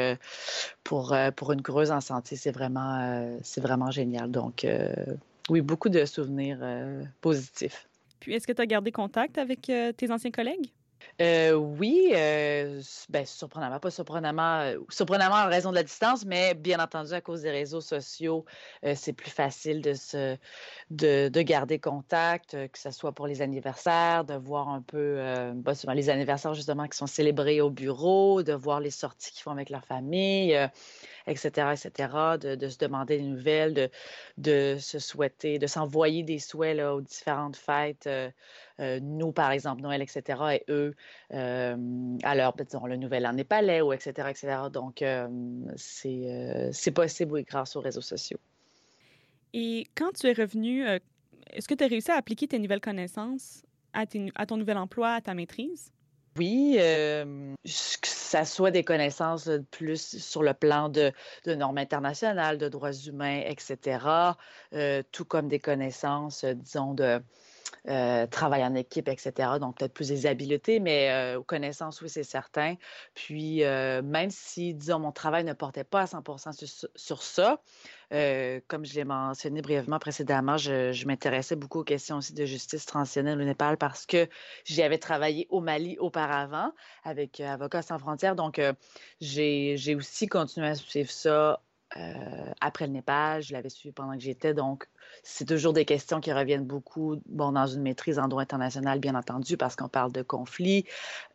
pour, 0.84 1.14
une 1.14 1.62
creuse 1.62 1.92
en 1.92 2.00
vraiment, 2.54 3.38
c'est 3.44 3.62
vraiment 3.62 3.92
génial. 3.92 4.32
Donc, 4.32 4.66
oui, 5.50 5.60
beaucoup 5.60 5.90
de 5.90 6.06
souvenirs 6.06 6.60
positifs. 7.20 7.88
Puis, 8.22 8.34
est-ce 8.34 8.48
que 8.48 8.54
tu 8.54 8.62
as 8.62 8.66
gardé 8.66 8.92
contact 8.94 9.38
avec 9.38 9.64
tes 9.64 10.12
anciens 10.12 10.32
collègues? 10.32 10.72
Euh, 11.22 11.54
oui, 11.54 12.12
euh, 12.16 12.82
ben, 13.10 13.26
surprenamment, 13.26 13.80
pas 13.80 13.92
surprenamment, 13.92 14.60
euh, 14.62 14.78
surprenamment 14.90 15.36
en 15.36 15.48
raison 15.50 15.70
de 15.70 15.76
la 15.76 15.84
distance, 15.84 16.26
mais 16.26 16.54
bien 16.54 16.80
entendu, 16.80 17.14
à 17.14 17.22
cause 17.22 17.42
des 17.42 17.52
réseaux 17.52 17.82
sociaux, 17.82 18.46
c'est 18.96 19.14
plus 19.14 19.30
facile 19.30 19.82
de, 19.82 19.94
se, 19.94 20.38
de, 20.90 21.30
de 21.30 21.42
garder 21.42 21.80
contact, 21.80 22.52
que 22.52 22.80
ce 22.80 22.92
soit 22.92 23.12
pour 23.12 23.28
les 23.28 23.42
anniversaires, 23.42 24.26
de 24.26 24.34
voir 24.34 24.70
un 24.70 24.82
peu, 24.82 25.20
souvent 25.76 25.94
les 25.94 26.10
anniversaires 26.10 26.54
justement 26.54 26.88
qui 26.88 26.98
sont 26.98 27.08
célébrés 27.08 27.62
au 27.62 27.70
bureau, 27.70 28.44
de 28.44 28.54
voir 28.54 28.80
les 28.80 28.92
sorties 28.92 29.32
qu'ils 29.32 29.44
font 29.44 29.52
avec 29.52 29.70
leur 29.70 29.86
famille 29.86 30.58
etc., 31.28 31.74
etc., 31.74 32.38
de, 32.40 32.70
se 32.70 32.78
demander 32.78 33.18
des 33.18 33.24
nouvelles, 33.24 33.74
de, 33.74 33.90
de 34.38 34.78
se 34.80 35.00
souhaiter, 35.00 35.60
de 35.60 35.68
s'envoyer 35.68 36.24
des 36.24 36.40
souhaits 36.40 36.82
aux 36.82 37.02
différentes 37.02 37.56
fêtes. 37.56 38.10
Euh, 38.82 38.92
euh, 38.92 39.00
nous, 39.02 39.32
par 39.32 39.52
exemple, 39.52 39.82
Noël, 39.82 40.02
etc., 40.02 40.40
et 40.54 40.64
eux, 40.70 40.94
euh, 41.34 42.18
alors, 42.24 42.56
disons, 42.56 42.86
le 42.86 42.98
Nouvel 42.98 43.26
An 43.26 43.34
népalais, 43.34 43.82
ou 43.82 43.94
etc., 43.94 44.30
etc. 44.30 44.58
Donc, 44.72 45.04
c'est 45.76 46.92
possible, 46.94 47.32
oui, 47.34 47.44
grâce 47.44 47.76
aux 47.76 47.82
réseaux 47.82 48.02
sociaux. 48.02 48.40
Et 49.54 49.86
quand 49.96 50.12
tu 50.14 50.28
es 50.28 50.34
revenu, 50.34 50.86
est-ce 51.52 51.68
que 51.68 51.74
tu 51.74 51.84
as 51.84 51.88
réussi 51.88 52.12
à 52.12 52.16
appliquer 52.16 52.48
tes 52.48 52.60
nouvelles 52.60 52.82
connaissances 52.82 53.64
à, 53.94 54.06
à 54.36 54.46
ton 54.46 54.58
nouvel 54.58 54.78
emploi, 54.78 55.14
à 55.14 55.22
ta 55.22 55.34
maîtrise? 55.34 55.92
Oui, 56.38 56.78
que 56.78 58.08
ça 58.08 58.46
soit 58.46 58.72
des 58.72 58.86
connaissances 58.86 59.50
plus 59.70 60.18
sur 60.18 60.44
le 60.44 60.54
plan 60.54 60.88
de, 60.88 61.12
normes 61.46 61.78
internationales, 61.78 62.58
de 62.58 62.70
droits 62.70 62.94
humains, 62.94 63.42
etc., 63.46 64.34
tout 65.12 65.26
comme 65.26 65.50
des 65.50 65.60
connaissances, 65.60 66.46
disons, 66.46 66.94
de, 66.94 67.22
euh, 67.88 68.28
travail 68.28 68.64
en 68.64 68.76
équipe, 68.76 69.08
etc. 69.08 69.60
Donc, 69.60 69.78
peut-être 69.78 69.94
plus 69.94 70.10
des 70.10 70.26
habiletés, 70.28 70.80
mais 70.80 71.10
euh, 71.12 71.42
connaissances, 71.42 72.02
oui, 72.02 72.10
c'est 72.10 72.24
certain. 72.24 72.76
Puis, 73.16 73.64
euh, 73.64 74.02
même 74.04 74.30
si, 74.30 74.74
disons, 74.74 75.00
mon 75.00 75.12
travail 75.12 75.44
ne 75.44 75.54
portait 75.54 75.84
pas 75.84 76.02
à 76.02 76.08
100 76.08 76.22
sur, 76.96 77.24
ça, 77.24 77.62
euh, 78.14 78.60
comme 78.68 78.86
je 78.86 78.94
l'ai 78.96 79.04
mentionné 79.04 79.62
brièvement 79.62 80.00
précédemment, 80.00 80.58
je, 80.58 81.06
m'intéressais 81.08 81.56
beaucoup 81.56 81.80
aux 81.80 81.84
questions 81.84 82.18
aussi 82.18 82.34
de 82.34 82.46
justice 82.46 82.86
transitionnelle 82.86 83.42
au 83.42 83.44
Népal 83.44 83.78
parce 83.78 84.06
que 84.06 84.28
j'y 84.66 84.84
avais 84.84 85.00
travaillé 85.00 85.48
au 85.50 85.60
Mali 85.60 85.98
auparavant 86.00 86.72
avec 87.04 87.40
Avocats 87.40 87.82
sans 87.82 87.98
frontières. 87.98 88.36
Donc, 88.36 88.62
j'ai 89.20 89.96
aussi 89.96 90.28
continué 90.28 90.68
à 90.68 90.76
suivre 90.76 91.10
ça 91.10 91.62
après 92.62 92.88
le 92.88 92.94
Népal. 92.94 93.42
Je 93.42 93.54
l'avais 93.54 93.70
suivi 93.70 93.94
pendant 93.94 94.14
que 94.14 94.24
j'étais. 94.24 94.54
Donc, 94.54 94.88
c'est 95.24 95.46
toujours 95.46 95.74
des 95.74 95.86
questions 95.86 96.20
qui 96.20 96.32
reviennent 96.32 96.66
beaucoup, 96.66 97.22
bon, 97.26 97.52
dans 97.52 97.68
une 97.68 97.82
maîtrise 97.82 98.20
en 98.20 98.28
droit 98.28 98.42
international, 98.42 99.00
bien 99.00 99.16
entendu, 99.16 99.58
parce 99.58 99.76
qu'on 99.76 99.90
parle 99.90 100.12
de 100.12 100.22
conflit 100.22 100.86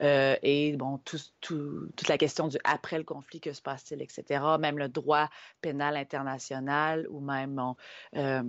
euh, 0.03 0.37
et, 0.43 0.77
bon, 0.77 0.99
toute 0.99 2.09
la 2.09 2.19
question 2.19 2.49
du 2.49 2.59
après 2.65 2.99
le 2.99 3.05
conflit, 3.05 3.41
que 3.41 3.53
se 3.53 3.63
passe-t-il, 3.63 4.03
etc. 4.03 4.43
Même 4.59 4.79
le 4.79 4.89
droit 4.89 5.29
pénal 5.61 5.97
international 5.97 7.07
ou 7.11 7.21
même 7.21 7.75
euh, 8.17 8.43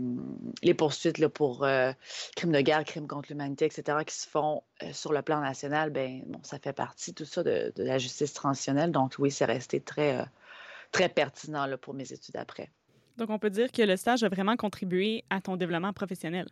les 0.63 0.73
poursuites 0.73 1.17
là, 1.17 1.29
pour 1.29 1.63
euh, 1.63 1.91
crimes 2.35 2.51
de 2.51 2.61
guerre, 2.61 2.83
crimes 2.83 3.07
contre 3.07 3.29
l'humanité, 3.29 3.65
etc., 3.65 3.99
qui 4.05 4.15
se 4.15 4.27
font 4.27 4.63
sur 4.91 5.11
le 5.11 5.21
plan 5.21 5.41
national, 5.41 5.89
ben 5.89 6.21
bon, 6.27 6.39
ça 6.43 6.59
fait 6.59 6.73
partie, 6.73 7.13
tout 7.13 7.25
ça, 7.25 7.43
de, 7.43 7.73
la 7.77 7.97
justice 7.97 8.33
transitionnelle. 8.33 8.91
Donc, 8.91 9.15
oui, 9.19 9.31
c'est 9.31 9.45
resté 9.45 9.81
très, 9.81 10.23
très 10.91 11.09
pertinent 11.09 11.65
là, 11.65 11.77
pour 11.77 11.93
mes 11.93 12.11
études 12.11 12.37
après. 12.37 12.71
Donc, 13.17 13.29
on 13.29 13.39
peut 13.39 13.49
dire 13.49 13.71
que 13.71 13.81
le 13.81 13.97
stage 13.97 14.23
a 14.23 14.29
vraiment 14.29 14.55
contribué 14.55 15.23
à 15.29 15.41
ton 15.41 15.57
développement 15.57 15.93
professionnel. 15.93 16.47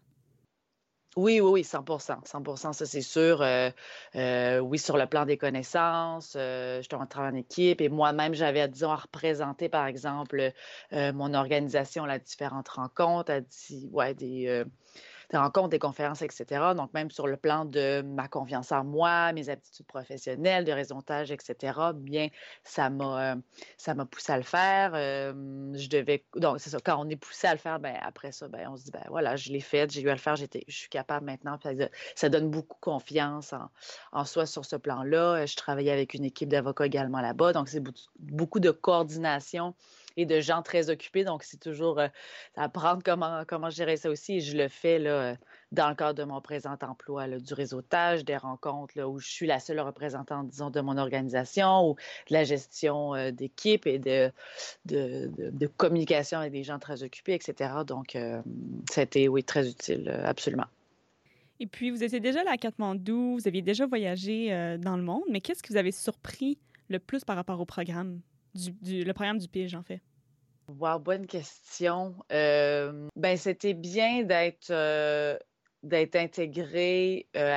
Oui, 1.15 1.39
oui, 1.39 1.49
oui, 1.49 1.63
100 1.63 1.85
100% 1.85 2.73
ça 2.73 2.85
c'est 2.85 3.01
sûr. 3.01 3.41
Euh, 3.41 3.69
euh, 4.15 4.59
oui, 4.59 4.77
sur 4.77 4.97
le 4.97 5.05
plan 5.05 5.25
des 5.25 5.37
connaissances, 5.37 6.33
euh, 6.35 6.81
je 6.81 6.93
en 6.93 7.05
travail 7.05 7.31
en 7.31 7.35
équipe 7.35 7.79
et 7.79 7.87
moi-même, 7.87 8.33
j'avais, 8.33 8.67
disons, 8.67 8.91
à 8.91 8.97
représenter, 8.97 9.69
par 9.69 9.85
exemple, 9.85 10.51
mon 10.91 11.33
organisation 11.33 12.03
à 12.03 12.19
différentes 12.19 12.67
rencontres, 12.67 13.31
à 13.31 13.39
ouais, 13.91 14.13
des, 14.13 14.65
des 15.31 15.37
rencontres, 15.37 15.69
des 15.69 15.79
conférences, 15.79 16.21
etc. 16.21 16.73
Donc, 16.75 16.93
même 16.93 17.11
sur 17.11 17.27
le 17.27 17.37
plan 17.37 17.65
de 17.65 18.01
ma 18.01 18.27
confiance 18.27 18.71
en 18.71 18.83
moi, 18.83 19.33
mes 19.33 19.49
aptitudes 19.49 19.85
professionnelles, 19.85 20.65
de 20.65 20.71
réseautage, 20.71 21.31
etc., 21.31 21.79
bien, 21.93 22.27
ça 22.63 22.89
m'a, 22.89 23.31
euh, 23.31 23.35
ça 23.77 23.93
m'a 23.93 24.05
poussé 24.05 24.31
à 24.31 24.37
le 24.37 24.43
faire. 24.43 24.91
Euh, 24.93 25.33
je 25.75 25.89
devais, 25.89 26.25
donc, 26.35 26.59
c'est 26.59 26.69
ça, 26.69 26.77
quand 26.83 27.03
on 27.03 27.09
est 27.09 27.15
poussé 27.15 27.47
à 27.47 27.53
le 27.53 27.59
faire, 27.59 27.79
ben, 27.79 27.95
après 28.01 28.31
ça, 28.31 28.47
ben, 28.47 28.67
on 28.69 28.77
se 28.77 28.85
dit, 28.85 28.91
ben 28.91 29.03
voilà, 29.09 29.35
je 29.35 29.51
l'ai 29.51 29.59
fait, 29.59 29.91
j'ai 29.91 30.01
eu 30.01 30.09
à 30.09 30.13
le 30.13 30.19
faire, 30.19 30.35
j'étais, 30.35 30.63
je 30.67 30.75
suis 30.75 30.89
capable 30.89 31.25
maintenant. 31.25 31.57
Ça 32.15 32.29
donne 32.29 32.49
beaucoup 32.49 32.77
confiance 32.79 33.53
en, 33.53 33.69
en 34.11 34.25
soi 34.25 34.45
sur 34.45 34.65
ce 34.65 34.75
plan-là. 34.75 35.45
Je 35.45 35.55
travaillais 35.55 35.91
avec 35.91 36.13
une 36.13 36.25
équipe 36.25 36.49
d'avocats 36.49 36.85
également 36.85 37.21
là-bas, 37.21 37.53
donc 37.53 37.69
c'est 37.69 37.83
beaucoup 38.19 38.59
de 38.59 38.71
coordination 38.71 39.75
et 40.17 40.25
de 40.25 40.39
gens 40.39 40.61
très 40.61 40.89
occupés. 40.89 41.23
Donc, 41.23 41.43
c'est 41.43 41.59
toujours 41.59 41.99
euh, 41.99 42.07
apprendre 42.55 43.01
comment, 43.03 43.43
comment 43.47 43.69
gérer 43.69 43.97
ça 43.97 44.09
aussi. 44.09 44.35
Et 44.35 44.41
je 44.41 44.57
le 44.57 44.67
fais 44.67 44.99
là, 44.99 45.09
euh, 45.09 45.35
dans 45.71 45.89
le 45.89 45.95
cadre 45.95 46.13
de 46.13 46.23
mon 46.23 46.41
présent 46.41 46.75
emploi, 46.81 47.27
du 47.27 47.53
réseautage, 47.53 48.23
des 48.23 48.37
rencontres 48.37 48.97
là, 48.97 49.09
où 49.09 49.19
je 49.19 49.27
suis 49.27 49.47
la 49.47 49.59
seule 49.59 49.79
représentante, 49.79 50.49
disons, 50.49 50.69
de 50.69 50.81
mon 50.81 50.97
organisation 50.97 51.89
ou 51.89 51.95
de 52.29 52.33
la 52.33 52.43
gestion 52.43 53.13
euh, 53.15 53.31
d'équipe 53.31 53.87
et 53.87 53.99
de, 53.99 54.31
de, 54.85 55.67
communication 55.77 56.39
avec 56.39 56.53
des 56.53 56.63
gens 56.63 56.79
très 56.79 57.03
occupés, 57.03 57.33
etc. 57.33 57.73
Donc, 57.85 58.17
ça 58.89 59.01
a 59.01 59.03
été, 59.03 59.27
oui, 59.27 59.43
très 59.43 59.67
utile, 59.67 60.09
absolument. 60.23 60.65
Et 61.59 61.67
puis, 61.67 61.89
vous 61.89 62.03
étiez 62.03 62.19
déjà 62.19 62.43
là 62.43 62.51
à 62.51 62.57
Katmandou, 62.57 63.33
vous 63.33 63.47
aviez 63.47 63.61
déjà 63.61 63.85
voyagé 63.85 64.77
dans 64.79 64.95
le 64.95 65.03
monde, 65.03 65.23
mais 65.29 65.41
qu'est-ce 65.41 65.63
qui 65.63 65.73
vous 65.73 65.77
avait 65.77 65.91
surpris 65.91 66.57
le 66.87 66.99
plus 66.99 67.25
par 67.25 67.35
rapport 67.35 67.59
au 67.59 67.65
programme? 67.65 68.21
Du, 68.55 69.03
le 69.03 69.13
programme 69.13 69.37
du 69.37 69.47
PIGE, 69.47 69.75
en 69.75 69.83
fait? 69.83 70.01
Wow, 70.67 70.99
bonne 70.99 71.27
question. 71.27 72.15
Euh, 72.31 73.07
ben, 73.15 73.37
c'était 73.37 73.75
bien 73.75 74.23
d'être 74.23 74.71
euh, 74.71 75.37
d'être 75.85 76.15
intégré 76.15 77.27
euh, 77.35 77.53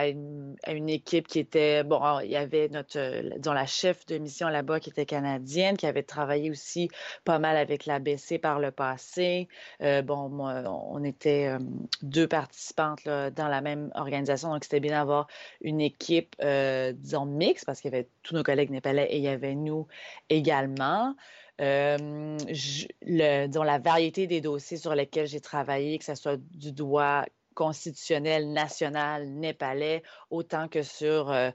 à, 0.62 0.72
une, 0.72 0.88
équipe 0.88 1.26
qui 1.26 1.38
était, 1.38 1.82
bon, 1.82 2.20
il 2.20 2.30
y 2.30 2.36
avait 2.36 2.68
notre, 2.68 2.98
euh, 2.98 3.30
disons, 3.38 3.54
la 3.54 3.66
chef 3.66 4.04
de 4.06 4.18
mission 4.18 4.48
là-bas 4.48 4.80
qui 4.80 4.90
était 4.90 5.06
canadienne, 5.06 5.76
qui 5.76 5.86
avait 5.86 6.02
travaillé 6.02 6.50
aussi 6.50 6.90
pas 7.24 7.38
mal 7.38 7.56
avec 7.56 7.86
l'ABC 7.86 8.38
par 8.38 8.60
le 8.60 8.70
passé. 8.70 9.48
Euh, 9.82 10.02
bon, 10.02 10.28
moi, 10.28 10.62
on 10.66 11.02
était 11.04 11.56
deux 12.02 12.28
participantes 12.28 13.04
là, 13.04 13.30
dans 13.30 13.48
la 13.48 13.62
même 13.62 13.90
organisation, 13.94 14.52
donc 14.52 14.64
c'était 14.64 14.80
bien 14.80 14.92
d'avoir 14.92 15.26
une 15.62 15.80
équipe, 15.80 16.36
disons, 16.40 17.24
mixte, 17.24 17.64
parce 17.64 17.80
qu'il 17.80 17.90
y 17.90 17.94
avait 17.94 18.08
tous 18.22 18.34
nos 18.34 18.42
collègues 18.42 18.70
népalais 18.70 19.06
et 19.10 19.16
il 19.16 19.22
y 19.22 19.28
avait 19.28 19.54
nous 19.54 19.86
également. 20.28 21.14
le, 21.58 23.46
disons, 23.46 23.62
la 23.62 23.78
variété 23.78 24.26
des 24.26 24.42
dossiers 24.42 24.76
sur 24.76 24.94
lesquels 24.94 25.26
j'ai 25.26 25.40
travaillé, 25.40 25.98
que 25.98 26.04
ce 26.04 26.14
soit 26.14 26.38
du 26.38 26.72
droit 26.72 27.24
constitutionnel 27.58 28.52
national 28.52 29.26
népalais, 29.26 30.04
autant 30.30 30.68
que 30.68 30.84
sur 30.84 31.32
euh, 31.32 31.50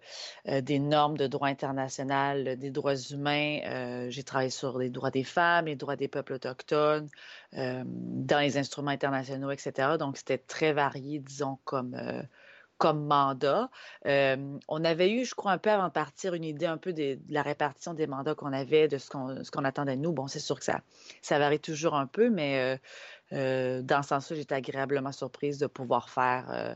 euh, 0.49 0.59
des 0.59 0.77
normes 0.77 1.15
de 1.15 1.27
droit 1.27 1.47
international, 1.47 2.57
des 2.57 2.71
droits 2.71 2.97
humains. 2.97 3.59
Euh, 3.65 4.07
j'ai 4.09 4.23
travaillé 4.23 4.49
sur 4.49 4.77
les 4.77 4.89
droits 4.89 5.11
des 5.11 5.23
femmes, 5.23 5.67
les 5.67 5.77
droits 5.77 5.95
des 5.95 6.09
peuples 6.09 6.33
autochtones, 6.33 7.07
dans 7.53 8.39
les 8.39 8.57
instruments 8.57 8.91
internationaux, 8.91 9.51
etc. 9.51 9.97
Donc, 9.97 10.17
c'était 10.17 10.39
très 10.39 10.73
varié, 10.73 11.19
disons, 11.19 11.57
comme 11.63 11.95
comme 12.79 13.05
mandat. 13.05 13.69
on 14.05 14.83
avait 14.83 15.11
eu, 15.11 15.23
je 15.23 15.35
crois, 15.35 15.53
un 15.53 15.57
peu 15.57 15.69
avant 15.69 15.87
de 15.87 15.93
partir, 15.93 16.33
une 16.33 16.43
idée 16.43 16.65
un 16.65 16.77
peu 16.77 16.91
de, 16.91 17.17
la 17.29 17.41
répartition 17.41 17.93
des 17.93 18.07
mandats 18.07 18.35
qu'on 18.35 18.51
avait, 18.51 18.89
de 18.89 18.97
ce 18.97 19.09
qu'on, 19.09 19.63
attendait 19.63 19.95
de 19.95 20.01
nous. 20.01 20.11
Bon, 20.11 20.27
c'est 20.27 20.39
sûr 20.39 20.59
que 20.59 20.65
ça, 20.65 20.81
ça 21.21 21.39
varie 21.39 21.61
toujours 21.61 21.95
un 21.95 22.07
peu, 22.07 22.29
mais 22.29 22.59
euh, 22.59 22.77
dans 23.33 24.03
ce 24.03 24.09
sens-là, 24.09 24.35
j'étais 24.35 24.55
agréablement 24.55 25.11
surprise 25.11 25.57
de 25.57 25.67
pouvoir 25.67 26.09
faire, 26.09 26.49
euh, 26.51 26.75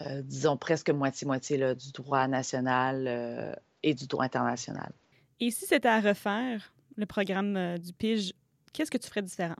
euh, 0.00 0.22
disons, 0.22 0.56
presque 0.56 0.90
moitié-moitié 0.90 1.74
du 1.74 1.92
droit 1.92 2.26
national 2.26 3.58
et 3.82 3.94
du 3.94 4.06
droit 4.06 4.24
international. 4.24 4.92
Et 5.40 5.50
si 5.50 5.66
c'était 5.66 5.88
à 5.88 6.00
refaire, 6.00 6.72
le 6.96 7.06
programme 7.06 7.78
du 7.78 7.92
PIGE, 7.92 8.32
qu'est-ce 8.72 8.90
que 8.90 8.98
tu 8.98 9.08
ferais 9.08 9.22
différent? 9.22 9.56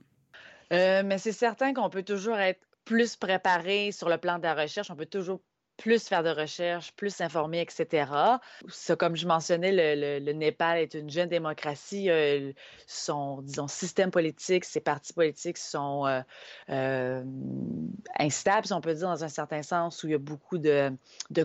mais 0.71 1.17
c'est 1.17 1.31
certain 1.31 1.73
qu'on 1.73 1.89
peut 1.89 2.03
toujours 2.03 2.37
être 2.37 2.61
plus 2.85 3.15
préparé 3.15 3.91
sur 3.91 4.07
le 4.07 4.17
plan 4.17 4.37
de 4.37 4.43
la 4.43 4.53
recherche. 4.53 4.91
On 4.91 4.95
peut 4.95 5.07
toujours 5.07 5.41
plus 5.79 6.07
faire 6.07 6.23
de 6.23 6.29
recherches, 6.29 6.91
plus 6.91 7.21
informer, 7.21 7.61
etc. 7.61 8.11
Ça, 8.67 8.95
comme 8.97 9.15
je 9.15 9.25
mentionnais, 9.25 9.71
le, 9.95 10.33
Népal 10.33 10.77
est 10.77 10.93
une 10.93 11.09
jeune 11.09 11.29
démocratie. 11.29 12.09
Euh, 12.09 12.51
son, 12.85 13.41
disons, 13.41 13.67
système 13.69 14.11
politique, 14.11 14.65
ses 14.65 14.81
partis 14.81 15.13
politiques 15.13 15.57
sont 15.57 16.05
euh, 16.05 16.21
euh, 16.69 17.23
instables, 18.19 18.67
si 18.67 18.73
on 18.73 18.81
peut 18.81 18.93
dire, 18.93 19.07
dans 19.07 19.23
un 19.23 19.29
certain 19.29 19.63
sens, 19.63 20.03
où 20.03 20.07
il 20.07 20.11
y 20.11 20.15
a 20.15 20.19
beaucoup 20.19 20.57
de, 20.57 20.91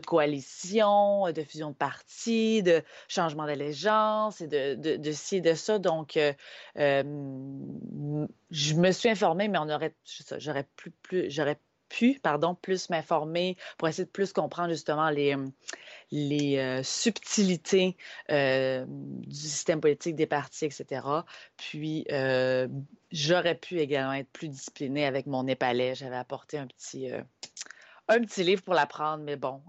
coalitions, 0.05 1.31
de 1.31 1.42
fusions 1.44 1.70
de 1.70 1.77
partis, 1.77 2.64
de 2.64 2.83
changements 3.07 3.47
d'allégeance 3.47 4.40
et 4.40 4.49
de, 4.49 5.12
ci 5.12 5.37
et 5.37 5.40
de 5.40 5.55
ça. 5.55 5.79
Donc, 5.79 6.18
je 6.75 7.05
me 8.75 8.90
suis 8.90 9.09
informée, 9.09 9.47
mais 9.47 9.59
on 9.59 9.70
aurait, 9.70 9.94
j'aurais 10.38 10.66
plus, 10.77 10.90
plus, 10.90 11.31
j'aurais 11.31 11.59
pardon, 12.23 12.55
plus 12.55 12.91
m'informer 12.91 13.57
pour 13.79 13.89
essayer 13.89 14.05
de 14.05 14.11
plus 14.11 14.33
comprendre 14.33 14.71
justement 14.71 15.11
les, 15.11 15.37
les 16.11 16.59
euh, 16.59 16.83
subtilités 16.83 17.97
euh, 18.31 18.85
du 18.89 19.35
système 19.35 19.81
politique 19.81 20.15
des 20.15 20.27
partis, 20.27 20.65
etc. 20.67 21.07
Puis, 21.57 22.05
euh, 22.11 22.69
j'aurais 23.11 23.57
pu 23.57 23.79
également 23.81 24.13
être 24.13 24.31
plus 24.31 24.49
disciplinée 24.49 25.07
avec 25.07 25.27
mon 25.27 25.45
népalais. 25.45 25.95
J'avais 25.95 26.17
apporté 26.17 26.59
un 26.59 26.67
petit, 26.67 27.11
un 28.09 28.21
petit 28.21 28.45
livre 28.45 28.63
pour 28.63 28.75
l'apprendre, 28.75 29.25
mais 29.25 29.37
bon, 29.37 29.63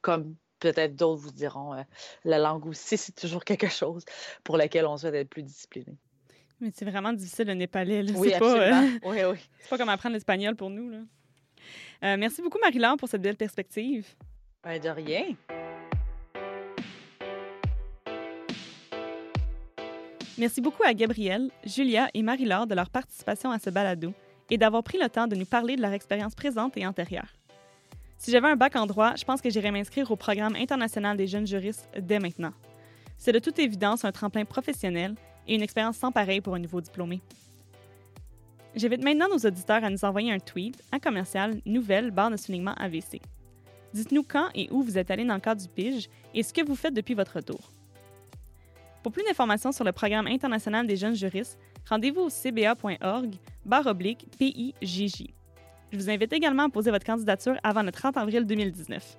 comme 0.00 0.36
peut-être 0.58 0.94
d'autres 0.96 1.22
vous 1.22 1.32
diront, 1.32 1.84
la 2.24 2.38
langue 2.38 2.66
aussi, 2.66 2.96
c'est 2.98 3.14
toujours 3.14 3.44
quelque 3.44 3.68
chose 3.68 4.04
pour 4.44 4.56
lequel 4.56 4.86
on 4.86 4.96
souhaite 4.96 5.14
être 5.14 5.30
plus 5.30 5.42
discipliné. 5.42 5.96
Mais 6.62 6.70
c'est 6.72 6.84
vraiment 6.84 7.12
difficile 7.12 7.48
le 7.48 7.54
népalais. 7.54 8.04
Oui, 8.14 8.30
c'est 8.30 8.38
pas, 8.38 8.56
euh, 8.56 8.88
oui, 9.04 9.16
oui. 9.24 9.36
c'est 9.58 9.68
pas 9.68 9.76
comme 9.76 9.88
apprendre 9.88 10.14
l'espagnol 10.14 10.54
pour 10.54 10.70
nous. 10.70 10.90
Là. 10.90 10.98
Euh, 12.04 12.16
merci 12.16 12.40
beaucoup, 12.40 12.58
Marie-Laure, 12.62 12.96
pour 12.96 13.08
cette 13.08 13.20
belle 13.20 13.36
perspective. 13.36 14.06
Ben, 14.62 14.80
de 14.80 14.88
rien. 14.88 15.24
Merci 20.38 20.60
beaucoup 20.60 20.84
à 20.84 20.94
Gabrielle, 20.94 21.50
Julia 21.64 22.08
et 22.14 22.22
Marie-Laure 22.22 22.68
de 22.68 22.76
leur 22.76 22.90
participation 22.90 23.50
à 23.50 23.58
ce 23.58 23.68
balado 23.68 24.14
et 24.48 24.56
d'avoir 24.56 24.84
pris 24.84 24.98
le 24.98 25.08
temps 25.08 25.26
de 25.26 25.34
nous 25.34 25.46
parler 25.46 25.74
de 25.74 25.82
leur 25.82 25.92
expérience 25.92 26.36
présente 26.36 26.76
et 26.76 26.86
antérieure. 26.86 27.34
Si 28.18 28.30
j'avais 28.30 28.46
un 28.46 28.56
bac 28.56 28.76
en 28.76 28.86
droit, 28.86 29.16
je 29.16 29.24
pense 29.24 29.40
que 29.40 29.50
j'irais 29.50 29.72
m'inscrire 29.72 30.08
au 30.12 30.16
programme 30.16 30.54
international 30.54 31.16
des 31.16 31.26
jeunes 31.26 31.46
juristes 31.46 31.88
dès 31.98 32.20
maintenant. 32.20 32.52
C'est 33.18 33.32
de 33.32 33.40
toute 33.40 33.58
évidence 33.58 34.04
un 34.04 34.12
tremplin 34.12 34.44
professionnel 34.44 35.16
et 35.46 35.54
une 35.54 35.62
expérience 35.62 35.96
sans 35.96 36.12
pareil 36.12 36.40
pour 36.40 36.54
un 36.54 36.58
nouveau 36.58 36.80
diplômé. 36.80 37.20
J'invite 38.74 39.04
maintenant 39.04 39.28
nos 39.28 39.38
auditeurs 39.38 39.84
à 39.84 39.90
nous 39.90 40.04
envoyer 40.04 40.32
un 40.32 40.38
tweet 40.38 40.82
à 40.90 40.98
commercial 40.98 41.60
nouvelle 41.66 42.10
barre 42.10 42.30
de 42.30 42.36
soulignement 42.36 42.74
AVC. 42.74 43.20
Dites-nous 43.92 44.22
quand 44.22 44.48
et 44.54 44.68
où 44.70 44.82
vous 44.82 44.96
êtes 44.96 45.10
allé 45.10 45.24
dans 45.24 45.34
le 45.34 45.40
cadre 45.40 45.60
du 45.60 45.68
PIGE 45.68 46.08
et 46.32 46.42
ce 46.42 46.52
que 46.54 46.64
vous 46.64 46.74
faites 46.74 46.94
depuis 46.94 47.14
votre 47.14 47.36
retour. 47.36 47.60
Pour 49.02 49.12
plus 49.12 49.24
d'informations 49.24 49.72
sur 49.72 49.84
le 49.84 49.92
programme 49.92 50.26
international 50.26 50.86
des 50.86 50.96
jeunes 50.96 51.14
juristes, 51.14 51.58
rendez-vous 51.88 52.22
au 52.22 52.30
cba.org 52.30 53.34
barre 53.66 53.86
oblique 53.86 54.26
PIJJ. 54.38 55.26
Je 55.92 55.98
vous 55.98 56.08
invite 56.08 56.32
également 56.32 56.64
à 56.64 56.68
poser 56.70 56.90
votre 56.90 57.04
candidature 57.04 57.56
avant 57.62 57.82
le 57.82 57.92
30 57.92 58.16
avril 58.16 58.46
2019. 58.46 59.18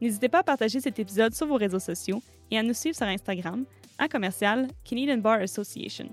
N'hésitez 0.00 0.28
pas 0.28 0.40
à 0.40 0.42
partager 0.44 0.78
cet 0.78 0.98
épisode 0.98 1.34
sur 1.34 1.46
vos 1.46 1.56
réseaux 1.56 1.80
sociaux 1.80 2.22
et 2.50 2.58
à 2.58 2.62
nous 2.62 2.74
suivre 2.74 2.94
sur 2.94 3.06
Instagram 3.06 3.64
à 3.98 4.08
commercial 4.08 4.68
Canadian 4.84 5.18
Bar 5.18 5.40
Association. 5.40 6.08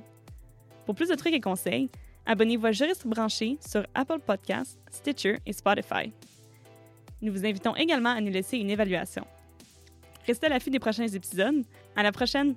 Pour 0.86 0.96
plus 0.96 1.10
de 1.10 1.16
trucs 1.16 1.34
et 1.34 1.40
conseils, 1.40 1.90
abonnez-vous 2.26 2.66
à 2.66 2.72
Juriste 2.72 3.08
branché 3.08 3.58
sur 3.66 3.86
Apple 3.94 4.20
Podcasts, 4.20 4.80
Stitcher 4.92 5.38
et 5.46 5.54
Spotify. 5.54 6.12
Nous 7.22 7.32
vous 7.32 7.46
invitons 7.46 7.76
également 7.76 8.10
à 8.10 8.22
nous 8.22 8.32
laisser 8.32 8.58
une 8.58 8.70
évaluation. 8.70 9.26
Restez 10.28 10.48
à 10.48 10.50
l'affût 10.50 10.70
des 10.70 10.80
prochains 10.80 11.08
épisodes. 11.08 11.64
À 11.96 12.04
la 12.04 12.12
prochaine! 12.12 12.56